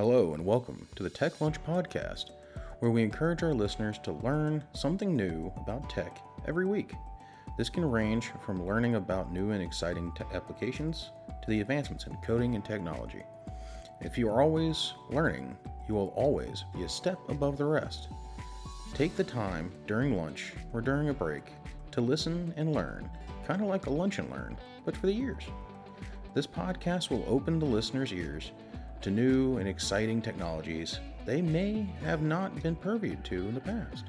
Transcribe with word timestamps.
Hello, 0.00 0.32
and 0.32 0.42
welcome 0.42 0.88
to 0.96 1.02
the 1.02 1.10
Tech 1.10 1.42
Lunch 1.42 1.62
Podcast, 1.62 2.30
where 2.78 2.90
we 2.90 3.02
encourage 3.02 3.42
our 3.42 3.52
listeners 3.52 3.98
to 3.98 4.12
learn 4.12 4.64
something 4.72 5.14
new 5.14 5.52
about 5.58 5.90
tech 5.90 6.22
every 6.48 6.64
week. 6.64 6.94
This 7.58 7.68
can 7.68 7.84
range 7.84 8.32
from 8.46 8.66
learning 8.66 8.94
about 8.94 9.30
new 9.30 9.50
and 9.50 9.62
exciting 9.62 10.10
te- 10.12 10.24
applications 10.32 11.10
to 11.42 11.50
the 11.50 11.60
advancements 11.60 12.06
in 12.06 12.16
coding 12.24 12.54
and 12.54 12.64
technology. 12.64 13.22
If 14.00 14.16
you 14.16 14.30
are 14.30 14.40
always 14.40 14.94
learning, 15.10 15.54
you 15.86 15.94
will 15.94 16.14
always 16.16 16.64
be 16.74 16.84
a 16.84 16.88
step 16.88 17.18
above 17.28 17.58
the 17.58 17.66
rest. 17.66 18.08
Take 18.94 19.16
the 19.16 19.22
time 19.22 19.70
during 19.86 20.16
lunch 20.16 20.54
or 20.72 20.80
during 20.80 21.10
a 21.10 21.12
break 21.12 21.52
to 21.90 22.00
listen 22.00 22.54
and 22.56 22.74
learn, 22.74 23.06
kind 23.46 23.60
of 23.60 23.68
like 23.68 23.84
a 23.84 23.90
lunch 23.90 24.18
and 24.18 24.30
learn, 24.30 24.56
but 24.86 24.96
for 24.96 25.08
the 25.08 25.18
ears. 25.18 25.44
This 26.32 26.46
podcast 26.46 27.10
will 27.10 27.26
open 27.28 27.58
the 27.58 27.66
listener's 27.66 28.14
ears 28.14 28.52
to 29.02 29.10
new 29.10 29.56
and 29.58 29.68
exciting 29.68 30.20
technologies 30.20 31.00
they 31.26 31.42
may 31.42 31.86
have 32.02 32.22
not 32.22 32.62
been 32.62 32.74
purviewed 32.74 33.24
to 33.24 33.48
in 33.48 33.54
the 33.54 33.60
past. 33.60 34.06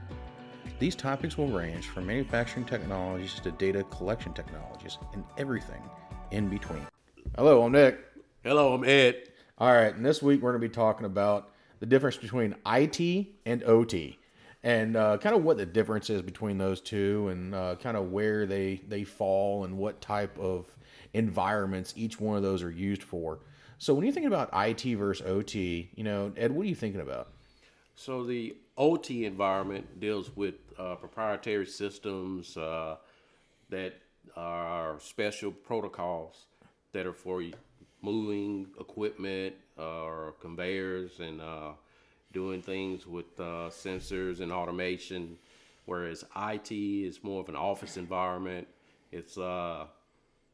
These 0.79 0.95
topics 0.95 1.37
will 1.37 1.49
range 1.49 1.87
from 1.87 2.07
manufacturing 2.07 2.65
technologies 2.65 3.39
to 3.41 3.51
data 3.51 3.83
collection 3.85 4.33
technologies 4.33 4.97
and 5.13 5.23
everything 5.37 5.81
in 6.31 6.49
between. 6.49 6.85
Hello, 7.35 7.63
I'm 7.63 7.71
Nick. 7.71 7.99
Hello, 8.43 8.73
I'm 8.73 8.83
Ed. 8.83 9.29
All 9.59 9.71
right, 9.71 9.93
and 9.93 10.03
this 10.03 10.23
week 10.23 10.41
we're 10.41 10.51
going 10.51 10.61
to 10.61 10.67
be 10.67 10.73
talking 10.73 11.05
about 11.05 11.51
the 11.79 11.85
difference 11.85 12.17
between 12.17 12.55
IT 12.65 13.27
and 13.45 13.63
OT, 13.63 14.17
and 14.63 14.97
uh, 14.97 15.17
kind 15.19 15.35
of 15.35 15.43
what 15.43 15.57
the 15.57 15.65
difference 15.65 16.09
is 16.09 16.23
between 16.23 16.57
those 16.57 16.81
two, 16.81 17.27
and 17.27 17.53
uh, 17.53 17.75
kind 17.75 17.95
of 17.95 18.11
where 18.11 18.47
they 18.47 18.81
they 18.87 19.03
fall, 19.03 19.65
and 19.65 19.77
what 19.77 20.01
type 20.01 20.37
of 20.39 20.65
environments 21.13 21.93
each 21.95 22.19
one 22.19 22.37
of 22.37 22.43
those 22.43 22.63
are 22.63 22.71
used 22.71 23.03
for. 23.03 23.39
So 23.77 23.93
when 23.93 24.05
you 24.05 24.11
think 24.11 24.27
about 24.27 24.49
IT 24.53 24.95
versus 24.95 25.25
OT, 25.25 25.89
you 25.95 26.03
know, 26.03 26.31
Ed, 26.37 26.51
what 26.51 26.63
are 26.65 26.69
you 26.69 26.75
thinking 26.75 27.01
about? 27.01 27.29
So 27.95 28.23
the 28.23 28.55
OT 28.77 29.25
environment 29.25 29.99
deals 29.99 30.35
with 30.35 30.55
uh, 30.77 30.95
proprietary 30.95 31.65
systems 31.65 32.57
uh, 32.57 32.97
that 33.69 33.93
are 34.35 34.99
special 34.99 35.51
protocols 35.51 36.45
that 36.93 37.05
are 37.05 37.13
for 37.13 37.43
moving 38.01 38.67
equipment 38.79 39.55
uh, 39.77 40.03
or 40.03 40.33
conveyors 40.39 41.19
and 41.19 41.41
uh, 41.41 41.71
doing 42.33 42.61
things 42.61 43.05
with 43.05 43.39
uh, 43.39 43.69
sensors 43.69 44.41
and 44.41 44.51
automation. 44.51 45.37
Whereas 45.85 46.23
IT 46.35 46.71
is 46.71 47.23
more 47.23 47.41
of 47.41 47.49
an 47.49 47.55
office 47.55 47.97
environment. 47.97 48.67
It's 49.11 49.37
uh, 49.37 49.85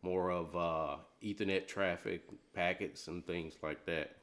more 0.02 0.31
of 0.31 0.56
uh, 0.56 0.98
Ethernet 1.23 1.67
traffic, 1.67 2.23
packets, 2.53 3.08
and 3.08 3.26
things 3.26 3.56
like 3.62 3.86
that. 3.86 4.16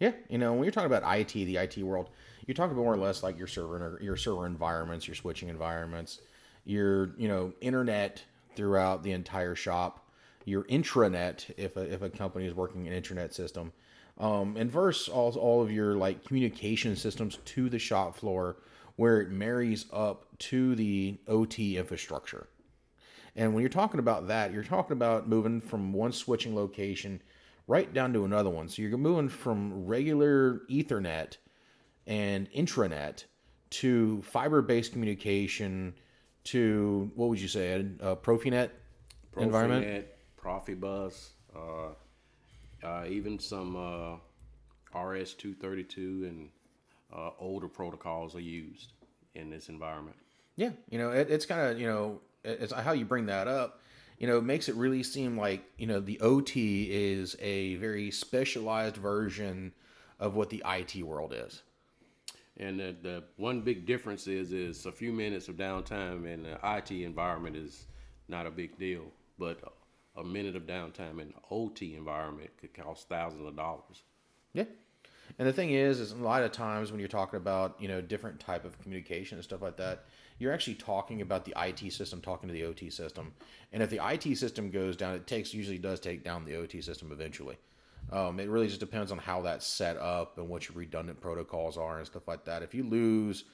Yeah, 0.00 0.12
you 0.28 0.38
know, 0.38 0.52
when 0.52 0.62
you're 0.62 0.72
talking 0.72 0.92
about 0.92 1.18
IT, 1.18 1.32
the 1.32 1.56
IT 1.56 1.78
world, 1.78 2.10
you're 2.46 2.54
talking 2.54 2.76
more 2.76 2.92
or 2.92 2.96
less 2.96 3.22
like 3.22 3.36
your 3.36 3.48
server, 3.48 3.98
your 4.00 4.16
server 4.16 4.46
environments, 4.46 5.08
your 5.08 5.16
switching 5.16 5.48
environments, 5.48 6.20
your 6.64 7.14
you 7.16 7.28
know 7.28 7.52
internet 7.60 8.22
throughout 8.54 9.02
the 9.02 9.12
entire 9.12 9.54
shop, 9.54 10.08
your 10.44 10.64
intranet 10.64 11.50
if 11.56 11.76
a, 11.76 11.92
if 11.92 12.02
a 12.02 12.10
company 12.10 12.46
is 12.46 12.54
working 12.54 12.86
an 12.86 12.92
internet 12.92 13.34
system, 13.34 13.72
um, 14.18 14.56
and 14.56 14.70
verse 14.70 15.08
all 15.08 15.32
all 15.36 15.62
of 15.62 15.72
your 15.72 15.94
like 15.94 16.24
communication 16.24 16.94
systems 16.94 17.38
to 17.44 17.68
the 17.68 17.78
shop 17.78 18.16
floor 18.16 18.56
where 18.96 19.20
it 19.20 19.30
marries 19.30 19.86
up 19.92 20.26
to 20.38 20.74
the 20.74 21.16
OT 21.28 21.76
infrastructure. 21.76 22.48
And 23.38 23.54
when 23.54 23.62
you're 23.62 23.70
talking 23.70 24.00
about 24.00 24.26
that, 24.26 24.52
you're 24.52 24.64
talking 24.64 24.94
about 24.94 25.28
moving 25.28 25.60
from 25.60 25.92
one 25.92 26.10
switching 26.10 26.56
location 26.56 27.22
right 27.68 27.94
down 27.94 28.12
to 28.14 28.24
another 28.24 28.50
one. 28.50 28.68
So 28.68 28.82
you're 28.82 28.98
moving 28.98 29.28
from 29.28 29.86
regular 29.86 30.62
Ethernet 30.68 31.36
and 32.08 32.50
intranet 32.50 33.26
to 33.70 34.20
fiber-based 34.22 34.90
communication 34.90 35.94
to 36.44 37.12
what 37.14 37.28
would 37.28 37.40
you 37.40 37.46
say, 37.46 37.86
a, 38.00 38.16
Profinet, 38.16 38.16
Profinet 38.16 38.70
environment? 39.36 40.06
Profibus, 40.42 41.28
uh, 41.54 41.90
uh, 42.84 43.04
even 43.08 43.38
some 43.38 43.76
uh, 43.76 44.98
RS-232 44.98 45.96
and 46.28 46.48
uh, 47.14 47.30
older 47.38 47.68
protocols 47.68 48.34
are 48.34 48.40
used 48.40 48.94
in 49.36 49.48
this 49.48 49.68
environment. 49.68 50.16
Yeah, 50.56 50.70
you 50.90 50.98
know, 50.98 51.12
it, 51.12 51.30
it's 51.30 51.46
kind 51.46 51.60
of 51.60 51.78
you 51.78 51.86
know 51.86 52.20
it's 52.48 52.72
how 52.72 52.92
you 52.92 53.04
bring 53.04 53.26
that 53.26 53.48
up 53.48 53.80
you 54.18 54.26
know, 54.26 54.40
makes 54.40 54.68
it 54.68 54.74
really 54.74 55.02
seem 55.02 55.38
like, 55.38 55.62
you 55.78 55.86
know, 55.86 56.00
the 56.00 56.20
OT 56.20 56.88
is 56.90 57.36
a 57.40 57.76
very 57.76 58.10
specialized 58.10 58.96
version 58.96 59.72
of 60.18 60.34
what 60.34 60.50
the 60.50 60.62
IT 60.66 61.02
world 61.04 61.32
is. 61.34 61.62
And 62.56 62.80
the, 62.80 62.96
the 63.00 63.24
one 63.36 63.60
big 63.60 63.86
difference 63.86 64.26
is 64.26 64.52
is 64.52 64.86
a 64.86 64.92
few 64.92 65.12
minutes 65.12 65.46
of 65.46 65.56
downtime 65.56 66.26
in 66.26 66.42
the 66.42 66.58
IT 66.64 66.90
environment 66.90 67.54
is 67.54 67.86
not 68.28 68.46
a 68.46 68.50
big 68.50 68.76
deal, 68.78 69.04
but 69.38 69.60
a 70.16 70.24
minute 70.24 70.56
of 70.56 70.66
downtime 70.66 71.20
in 71.20 71.28
the 71.28 71.34
OT 71.52 71.94
environment 71.94 72.50
could 72.60 72.74
cost 72.74 73.08
thousands 73.08 73.46
of 73.46 73.54
dollars. 73.54 74.02
Yeah. 74.52 74.64
And 75.38 75.46
the 75.46 75.52
thing 75.52 75.70
is, 75.70 76.00
is 76.00 76.10
a 76.10 76.16
lot 76.16 76.42
of 76.42 76.50
times 76.50 76.90
when 76.90 76.98
you're 76.98 77.08
talking 77.08 77.36
about, 77.36 77.76
you 77.78 77.86
know, 77.86 78.00
different 78.00 78.40
type 78.40 78.64
of 78.64 78.80
communication 78.82 79.38
and 79.38 79.44
stuff 79.44 79.62
like 79.62 79.76
that, 79.76 80.06
you're 80.38 80.52
actually 80.52 80.74
talking 80.74 81.20
about 81.20 81.44
the 81.44 81.54
IT 81.56 81.92
system 81.92 82.20
talking 82.20 82.48
to 82.48 82.52
the 82.52 82.64
OT 82.64 82.90
system. 82.90 83.32
And 83.72 83.82
if 83.82 83.90
the 83.90 84.00
IT 84.02 84.36
system 84.36 84.70
goes 84.70 84.96
down, 84.96 85.14
it 85.14 85.26
takes 85.26 85.52
usually 85.52 85.78
does 85.78 86.00
take 86.00 86.24
down 86.24 86.44
the 86.44 86.56
OT 86.56 86.80
system 86.80 87.10
eventually. 87.12 87.56
Um, 88.10 88.40
it 88.40 88.48
really 88.48 88.68
just 88.68 88.80
depends 88.80 89.12
on 89.12 89.18
how 89.18 89.42
that's 89.42 89.66
set 89.66 89.96
up 89.96 90.38
and 90.38 90.48
what 90.48 90.68
your 90.68 90.78
redundant 90.78 91.20
protocols 91.20 91.76
are 91.76 91.98
and 91.98 92.06
stuff 92.06 92.26
like 92.26 92.44
that. 92.44 92.62
If 92.62 92.74
you 92.74 92.84
lose 92.84 93.44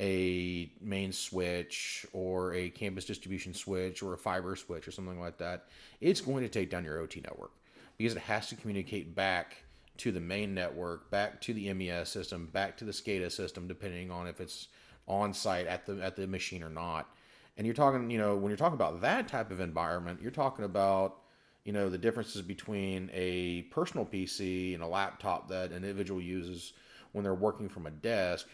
a 0.00 0.70
main 0.80 1.12
switch 1.12 2.04
or 2.12 2.54
a 2.54 2.70
campus 2.70 3.04
distribution 3.04 3.54
switch 3.54 4.02
or 4.02 4.12
a 4.12 4.18
fiber 4.18 4.56
switch 4.56 4.86
or 4.86 4.90
something 4.90 5.20
like 5.20 5.38
that, 5.38 5.66
it's 6.00 6.20
going 6.20 6.42
to 6.42 6.48
take 6.48 6.70
down 6.70 6.84
your 6.84 6.98
OT 6.98 7.20
network 7.20 7.52
because 7.96 8.14
it 8.14 8.22
has 8.22 8.48
to 8.48 8.56
communicate 8.56 9.14
back 9.14 9.64
to 9.98 10.10
the 10.10 10.20
main 10.20 10.54
network, 10.54 11.10
back 11.10 11.40
to 11.42 11.54
the 11.54 11.72
MES 11.72 12.08
system, 12.08 12.46
back 12.52 12.76
to 12.78 12.84
the 12.84 12.92
SCADA 12.92 13.30
system, 13.30 13.68
depending 13.68 14.10
on 14.10 14.26
if 14.26 14.40
it's 14.40 14.68
on 15.06 15.32
site 15.32 15.66
at 15.66 15.86
the 15.86 16.02
at 16.02 16.16
the 16.16 16.26
machine 16.26 16.62
or 16.62 16.70
not. 16.70 17.14
And 17.56 17.66
you're 17.66 17.74
talking, 17.74 18.10
you 18.10 18.18
know, 18.18 18.36
when 18.36 18.50
you're 18.50 18.56
talking 18.56 18.74
about 18.74 19.02
that 19.02 19.28
type 19.28 19.50
of 19.50 19.60
environment, 19.60 20.20
you're 20.22 20.30
talking 20.30 20.64
about, 20.64 21.18
you 21.64 21.72
know, 21.72 21.90
the 21.90 21.98
differences 21.98 22.40
between 22.40 23.10
a 23.12 23.62
personal 23.70 24.06
PC 24.06 24.74
and 24.74 24.82
a 24.82 24.86
laptop 24.86 25.48
that 25.48 25.70
an 25.70 25.84
individual 25.84 26.20
uses 26.20 26.72
when 27.12 27.24
they're 27.24 27.34
working 27.34 27.68
from 27.68 27.86
a 27.86 27.90
desk 27.90 28.48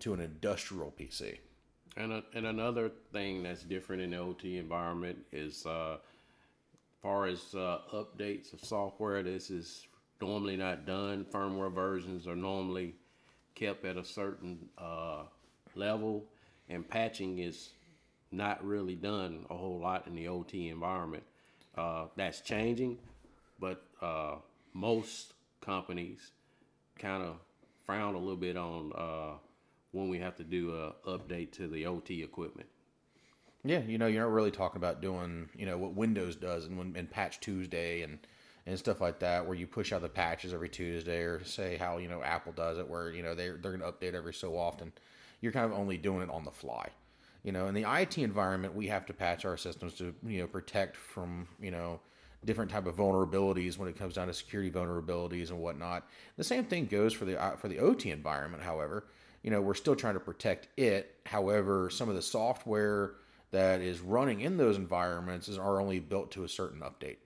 to 0.00 0.14
an 0.14 0.20
industrial 0.20 0.94
PC. 0.98 1.38
And 1.96 2.12
a, 2.12 2.24
and 2.32 2.46
another 2.46 2.90
thing 3.12 3.42
that's 3.42 3.62
different 3.62 4.02
in 4.02 4.10
the 4.10 4.18
OT 4.18 4.58
environment 4.58 5.18
is, 5.32 5.66
uh, 5.66 5.98
far 7.04 7.26
as 7.26 7.54
uh, 7.54 7.80
updates 7.92 8.54
of 8.54 8.64
software, 8.64 9.22
this 9.22 9.50
is 9.50 9.86
normally 10.22 10.56
not 10.56 10.86
done. 10.86 11.26
Firmware 11.30 11.70
versions 11.70 12.26
are 12.26 12.34
normally 12.34 12.94
kept 13.54 13.84
at 13.84 13.98
a 13.98 14.04
certain 14.04 14.58
uh, 14.78 15.24
level, 15.76 16.24
and 16.68 16.88
patching 16.88 17.38
is 17.38 17.70
not 18.30 18.64
really 18.64 18.94
done 18.94 19.46
a 19.50 19.54
whole 19.54 19.78
lot 19.78 20.06
in 20.06 20.14
the 20.14 20.28
OT 20.28 20.68
environment. 20.68 21.22
Uh, 21.76 22.06
that's 22.16 22.40
changing, 22.40 22.98
but 23.58 23.82
uh, 24.00 24.36
most 24.72 25.34
companies 25.60 26.32
kind 26.98 27.22
of 27.22 27.36
frown 27.84 28.14
a 28.14 28.18
little 28.18 28.36
bit 28.36 28.56
on 28.56 28.92
uh, 28.94 29.36
when 29.92 30.08
we 30.08 30.18
have 30.18 30.36
to 30.36 30.44
do 30.44 30.74
a 30.74 30.92
update 31.08 31.52
to 31.52 31.68
the 31.68 31.86
OT 31.86 32.22
equipment. 32.22 32.68
Yeah, 33.64 33.80
you 33.80 33.96
know, 33.96 34.06
you're 34.06 34.22
not 34.22 34.32
really 34.32 34.50
talking 34.50 34.76
about 34.76 35.00
doing, 35.00 35.48
you 35.56 35.64
know, 35.64 35.78
what 35.78 35.94
Windows 35.94 36.36
does 36.36 36.66
and, 36.66 36.96
and 36.96 37.10
Patch 37.10 37.40
Tuesday 37.40 38.02
and 38.02 38.18
and 38.66 38.78
stuff 38.78 39.00
like 39.00 39.18
that, 39.18 39.46
where 39.46 39.54
you 39.54 39.66
push 39.66 39.92
out 39.92 40.00
the 40.00 40.08
patches 40.08 40.54
every 40.54 40.70
Tuesday, 40.70 41.20
or 41.20 41.44
say 41.44 41.76
how 41.76 41.98
you 41.98 42.08
know 42.08 42.22
Apple 42.22 42.52
does 42.52 42.78
it, 42.78 42.88
where 42.88 43.10
you 43.10 43.22
know 43.22 43.34
they're 43.34 43.58
they're 43.60 43.76
going 43.76 43.80
to 43.80 43.92
update 43.92 44.14
every 44.14 44.32
so 44.32 44.56
often 44.56 44.92
you're 45.44 45.52
kind 45.52 45.70
of 45.70 45.78
only 45.78 45.98
doing 45.98 46.22
it 46.22 46.30
on 46.30 46.42
the 46.42 46.50
fly. 46.50 46.88
You 47.42 47.52
know, 47.52 47.66
in 47.66 47.74
the 47.74 47.84
IT 47.86 48.16
environment, 48.16 48.74
we 48.74 48.86
have 48.86 49.04
to 49.06 49.12
patch 49.12 49.44
our 49.44 49.58
systems 49.58 49.92
to 49.94 50.14
you 50.26 50.40
know 50.40 50.46
protect 50.46 50.96
from 50.96 51.46
you 51.60 51.70
know 51.70 52.00
different 52.46 52.70
type 52.70 52.86
of 52.86 52.96
vulnerabilities 52.96 53.76
when 53.76 53.88
it 53.88 53.96
comes 53.96 54.14
down 54.14 54.26
to 54.28 54.34
security 54.34 54.70
vulnerabilities 54.70 55.50
and 55.50 55.58
whatnot. 55.58 56.08
The 56.38 56.44
same 56.44 56.64
thing 56.64 56.86
goes 56.86 57.12
for 57.12 57.26
the 57.26 57.40
uh, 57.40 57.56
for 57.56 57.68
the 57.68 57.78
OT 57.78 58.10
environment. 58.10 58.62
However, 58.62 59.04
you 59.42 59.50
know 59.50 59.60
we're 59.60 59.74
still 59.74 59.94
trying 59.94 60.14
to 60.14 60.20
protect 60.20 60.68
it. 60.78 61.14
However, 61.26 61.90
some 61.90 62.08
of 62.08 62.14
the 62.14 62.22
software 62.22 63.16
that 63.50 63.82
is 63.82 64.00
running 64.00 64.40
in 64.40 64.56
those 64.56 64.78
environments 64.78 65.48
is 65.48 65.58
are 65.58 65.78
only 65.78 66.00
built 66.00 66.32
to 66.32 66.44
a 66.44 66.48
certain 66.48 66.80
update. 66.80 67.18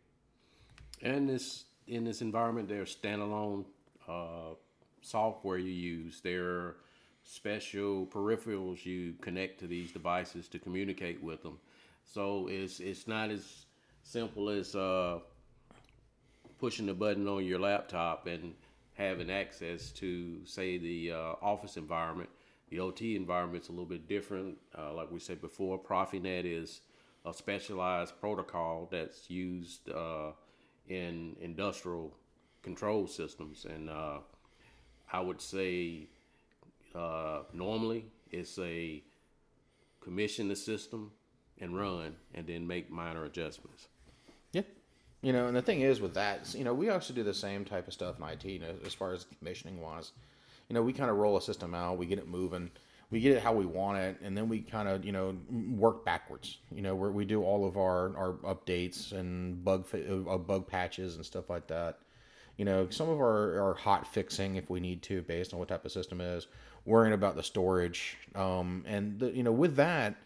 And 1.00 1.28
this 1.28 1.66
in 1.86 2.02
this 2.02 2.20
environment, 2.20 2.68
there's 2.68 2.96
standalone 2.96 3.64
uh, 4.08 4.54
software 5.02 5.58
you 5.58 5.70
use. 5.70 6.20
There 6.20 6.74
special 7.24 8.06
peripherals 8.06 8.84
you 8.84 9.14
connect 9.20 9.60
to 9.60 9.66
these 9.66 9.92
devices 9.92 10.48
to 10.48 10.58
communicate 10.58 11.22
with 11.22 11.42
them. 11.42 11.58
So 12.04 12.48
it's 12.48 12.80
it's 12.80 13.06
not 13.06 13.30
as 13.30 13.66
simple 14.02 14.48
as 14.48 14.74
uh, 14.74 15.18
pushing 16.58 16.86
the 16.86 16.94
button 16.94 17.28
on 17.28 17.44
your 17.44 17.58
laptop 17.58 18.26
and 18.26 18.54
having 18.94 19.30
access 19.30 19.90
to, 19.90 20.44
say, 20.44 20.76
the 20.76 21.12
uh, 21.12 21.34
office 21.40 21.76
environment. 21.76 22.28
The 22.70 22.80
OT 22.80 23.16
environment's 23.16 23.68
a 23.68 23.72
little 23.72 23.86
bit 23.86 24.08
different. 24.08 24.58
Uh, 24.76 24.92
like 24.92 25.10
we 25.10 25.20
said 25.20 25.40
before, 25.40 25.78
Profinet 25.78 26.44
is 26.44 26.80
a 27.24 27.32
specialized 27.32 28.20
protocol 28.20 28.88
that's 28.90 29.30
used 29.30 29.88
uh, 29.90 30.32
in 30.88 31.36
industrial 31.40 32.12
control 32.62 33.06
systems, 33.06 33.64
and 33.64 33.88
uh, 33.88 34.18
I 35.12 35.20
would 35.20 35.40
say 35.40 36.08
uh, 36.94 37.40
normally 37.52 38.06
it's 38.30 38.58
a 38.58 39.02
commission 40.00 40.48
the 40.48 40.56
system 40.56 41.12
and 41.60 41.76
run, 41.76 42.14
and 42.34 42.46
then 42.46 42.66
make 42.66 42.90
minor 42.90 43.24
adjustments. 43.24 43.88
Yeah. 44.52 44.62
You 45.22 45.32
know, 45.32 45.48
and 45.48 45.56
the 45.56 45.62
thing 45.62 45.80
is 45.80 46.00
with 46.00 46.14
that, 46.14 46.54
you 46.54 46.64
know, 46.64 46.72
we 46.72 46.90
also 46.90 47.12
do 47.12 47.24
the 47.24 47.34
same 47.34 47.64
type 47.64 47.88
of 47.88 47.92
stuff 47.92 48.16
in 48.18 48.24
IT, 48.24 48.44
you 48.44 48.60
know, 48.60 48.74
as 48.86 48.94
far 48.94 49.12
as 49.12 49.26
commissioning 49.38 49.80
wise. 49.80 50.12
You 50.68 50.74
know, 50.74 50.82
we 50.82 50.92
kind 50.92 51.10
of 51.10 51.16
roll 51.16 51.36
a 51.36 51.42
system 51.42 51.74
out, 51.74 51.98
we 51.98 52.06
get 52.06 52.18
it 52.18 52.28
moving, 52.28 52.70
we 53.10 53.20
get 53.20 53.36
it 53.36 53.42
how 53.42 53.52
we 53.52 53.66
want 53.66 53.98
it, 53.98 54.18
and 54.22 54.36
then 54.36 54.48
we 54.48 54.60
kind 54.60 54.88
of, 54.88 55.04
you 55.04 55.12
know, 55.12 55.36
work 55.50 56.04
backwards. 56.04 56.58
You 56.70 56.82
know, 56.82 56.94
where 56.94 57.10
we 57.10 57.24
do 57.24 57.42
all 57.42 57.66
of 57.66 57.76
our, 57.76 58.16
our 58.16 58.32
updates 58.54 59.12
and 59.12 59.64
bug 59.64 59.86
uh, 59.94 60.38
bug 60.38 60.66
patches 60.66 61.16
and 61.16 61.24
stuff 61.24 61.50
like 61.50 61.66
that. 61.68 61.98
You 62.58 62.66
know, 62.66 62.88
some 62.90 63.08
of 63.08 63.18
our, 63.18 63.58
our 63.60 63.74
hot 63.74 64.06
fixing 64.06 64.56
if 64.56 64.68
we 64.68 64.80
need 64.80 65.00
to, 65.04 65.22
based 65.22 65.54
on 65.54 65.58
what 65.58 65.68
type 65.68 65.86
of 65.86 65.92
system 65.92 66.20
is, 66.20 66.48
worrying 66.84 67.14
about 67.14 67.36
the 67.36 67.42
storage. 67.42 68.18
Um, 68.34 68.84
and, 68.86 69.18
the, 69.18 69.30
you 69.30 69.42
know, 69.42 69.52
with 69.52 69.76
that, 69.76 70.16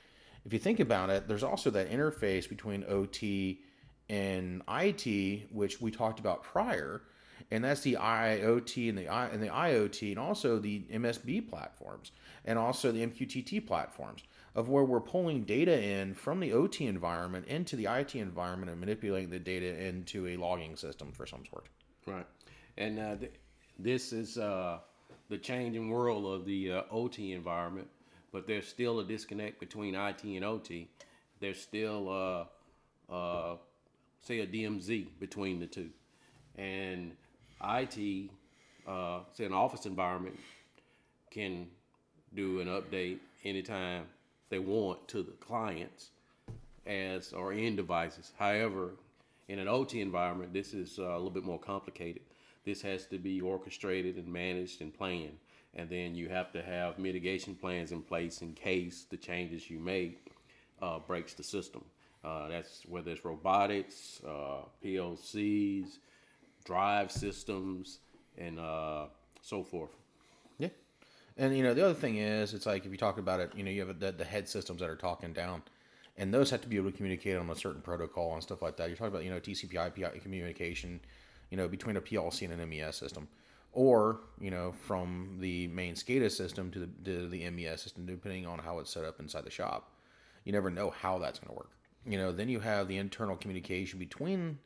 if 0.44 0.52
you 0.52 0.58
think 0.58 0.81
about 0.81 1.11
it, 1.11 1.29
there's 1.29 1.43
also 1.43 1.70
that 1.70 1.90
interface 1.90 2.49
between 2.49 2.84
OT 2.88 3.61
and 4.08 4.62
IT, 4.69 5.49
which 5.52 5.81
we 5.81 5.90
talked 5.90 6.19
about 6.19 6.43
prior, 6.43 7.02
and 7.50 7.64
that's 7.64 7.82
the 7.82 7.94
IoT 7.94 8.88
and 8.88 8.99
the 8.99 9.08
I, 9.08 9.26
and 9.29 9.43
the 9.43 9.49
IoT, 9.49 10.11
and 10.11 10.19
also 10.19 10.58
the 10.58 10.81
MSB 10.93 11.49
platforms, 11.49 12.12
and 12.44 12.58
also 12.58 12.93
the 12.93 13.06
MQTT 13.06 13.67
platforms, 13.67 14.23
of 14.55 14.69
where 14.69 14.84
we're 14.84 15.00
pulling 15.00 15.44
data 15.44 15.81
in 15.82 16.14
from 16.14 16.40
the 16.40 16.52
OT 16.52 16.87
environment 16.87 17.46
into 17.46 17.76
the 17.76 17.87
IT 17.87 18.14
environment 18.14 18.70
and 18.70 18.81
manipulating 18.81 19.31
the 19.31 19.38
data 19.38 19.82
into 19.87 20.26
a 20.26 20.37
logging 20.37 20.76
system 20.76 21.12
for 21.12 21.26
some 21.26 21.44
sort. 21.46 21.67
Right, 22.06 22.26
and 22.76 22.99
uh, 22.99 23.16
th- 23.16 23.32
this 23.78 24.12
is 24.12 24.38
uh, 24.38 24.78
the 25.28 25.38
changing 25.38 25.88
world 25.90 26.26
of 26.26 26.44
the 26.46 26.72
uh, 26.72 26.82
OT 26.90 27.32
environment 27.32 27.88
but 28.32 28.46
there's 28.46 28.66
still 28.66 28.99
a 28.99 29.04
disconnect 29.04 29.60
between 29.60 29.94
IT 29.94 30.25
and 30.25 30.44
OT. 30.44 30.88
There's 31.38 31.60
still, 31.60 32.49
uh, 33.10 33.12
uh, 33.12 33.56
say, 34.22 34.40
a 34.40 34.46
DMZ 34.46 35.06
between 35.20 35.60
the 35.60 35.66
two. 35.66 35.90
And 36.56 37.12
IT, 37.62 38.31
uh, 38.88 39.20
say, 39.34 39.44
an 39.44 39.52
office 39.52 39.84
environment 39.84 40.38
can 41.31 41.66
do 42.34 42.60
an 42.60 42.69
update 42.69 43.19
anytime 43.44 44.05
they 44.48 44.58
want 44.58 45.06
to 45.08 45.22
the 45.22 45.32
clients 45.32 46.10
as 46.87 47.32
or 47.34 47.52
end 47.52 47.76
devices. 47.76 48.32
However, 48.38 48.93
in 49.52 49.58
an 49.58 49.69
OT 49.69 50.00
environment, 50.00 50.52
this 50.52 50.75
is 50.75 50.99
uh, 50.99 51.02
a 51.02 51.16
little 51.16 51.31
bit 51.31 51.44
more 51.44 51.58
complicated. 51.58 52.22
This 52.64 52.82
has 52.82 53.06
to 53.06 53.19
be 53.19 53.40
orchestrated 53.40 54.16
and 54.16 54.26
managed 54.26 54.81
and 54.81 54.93
planned 54.93 55.38
and 55.75 55.88
then 55.88 56.14
you 56.14 56.28
have 56.28 56.52
to 56.52 56.62
have 56.62 56.99
mitigation 56.99 57.54
plans 57.54 57.93
in 57.93 58.02
place 58.02 58.43
in 58.43 58.52
case 58.52 59.06
the 59.10 59.16
changes 59.16 59.70
you 59.70 59.78
make 59.78 60.32
uh, 60.81 60.99
breaks 60.99 61.34
the 61.34 61.43
system. 61.43 61.84
Uh, 62.25 62.49
that's 62.49 62.82
whether 62.88 63.10
it's 63.10 63.25
robotics, 63.25 64.20
uh, 64.26 64.62
PLCs, 64.84 65.98
drive 66.64 67.10
systems, 67.10 67.98
and 68.38 68.60
uh, 68.60 69.06
so 69.40 69.64
forth. 69.64 69.90
Yeah, 70.58 70.69
and 71.37 71.56
you 71.56 71.62
know 71.64 71.75
the 71.75 71.84
other 71.84 71.94
thing 71.94 72.19
is, 72.19 72.55
it's 72.55 72.66
like 72.66 72.84
if 72.84 72.93
you 72.93 72.98
talk 72.98 73.19
about 73.19 73.40
it, 73.40 73.52
you 73.56 73.64
know 73.64 73.70
you 73.70 73.84
have 73.87 73.98
the, 73.98 74.12
the 74.12 74.25
head 74.25 74.48
systems 74.48 74.81
that 74.81 74.90
are 74.90 74.96
talking 74.96 75.32
down, 75.32 75.62
and 76.22 76.32
those 76.32 76.50
have 76.50 76.60
to 76.60 76.69
be 76.69 76.76
able 76.76 76.88
to 76.88 76.96
communicate 76.96 77.36
on 77.36 77.50
a 77.50 77.54
certain 77.56 77.82
protocol 77.82 78.34
and 78.34 78.42
stuff 78.42 78.62
like 78.62 78.76
that. 78.76 78.88
You're 78.88 78.96
talking 78.96 79.12
about 79.12 79.24
you 79.24 79.30
know 79.30 79.40
TCP/IP 79.40 80.22
communication, 80.22 81.00
you 81.50 81.56
know 81.56 81.66
between 81.66 81.96
a 81.96 82.00
PLC 82.00 82.48
and 82.48 82.60
an 82.60 82.70
MES 82.70 82.94
system 82.94 83.26
or 83.72 84.20
you 84.40 84.50
know 84.50 84.70
from 84.70 85.38
the 85.40 85.66
main 85.69 85.94
SCADA 85.94 86.30
system 86.30 86.70
to 86.70 86.78
the, 86.78 86.86
to 87.04 87.28
the 87.28 87.50
MES 87.50 87.82
system, 87.82 88.06
depending 88.06 88.46
on 88.46 88.60
how 88.60 88.78
it's 88.78 88.90
set 88.90 89.04
up 89.04 89.19
inside 89.19 89.44
the 89.44 89.50
shop. 89.50 89.90
You 90.44 90.52
never 90.52 90.70
know 90.70 90.90
how 90.90 91.19
that's 91.19 91.40
going 91.40 91.48
to 91.48 91.58
work. 91.58 91.72
You 92.06 92.19
know, 92.19 92.30
then 92.30 92.48
you 92.48 92.60
have 92.60 92.86
the 92.86 92.98
internal 92.98 93.36
communication 93.36 93.98
between 93.98 94.58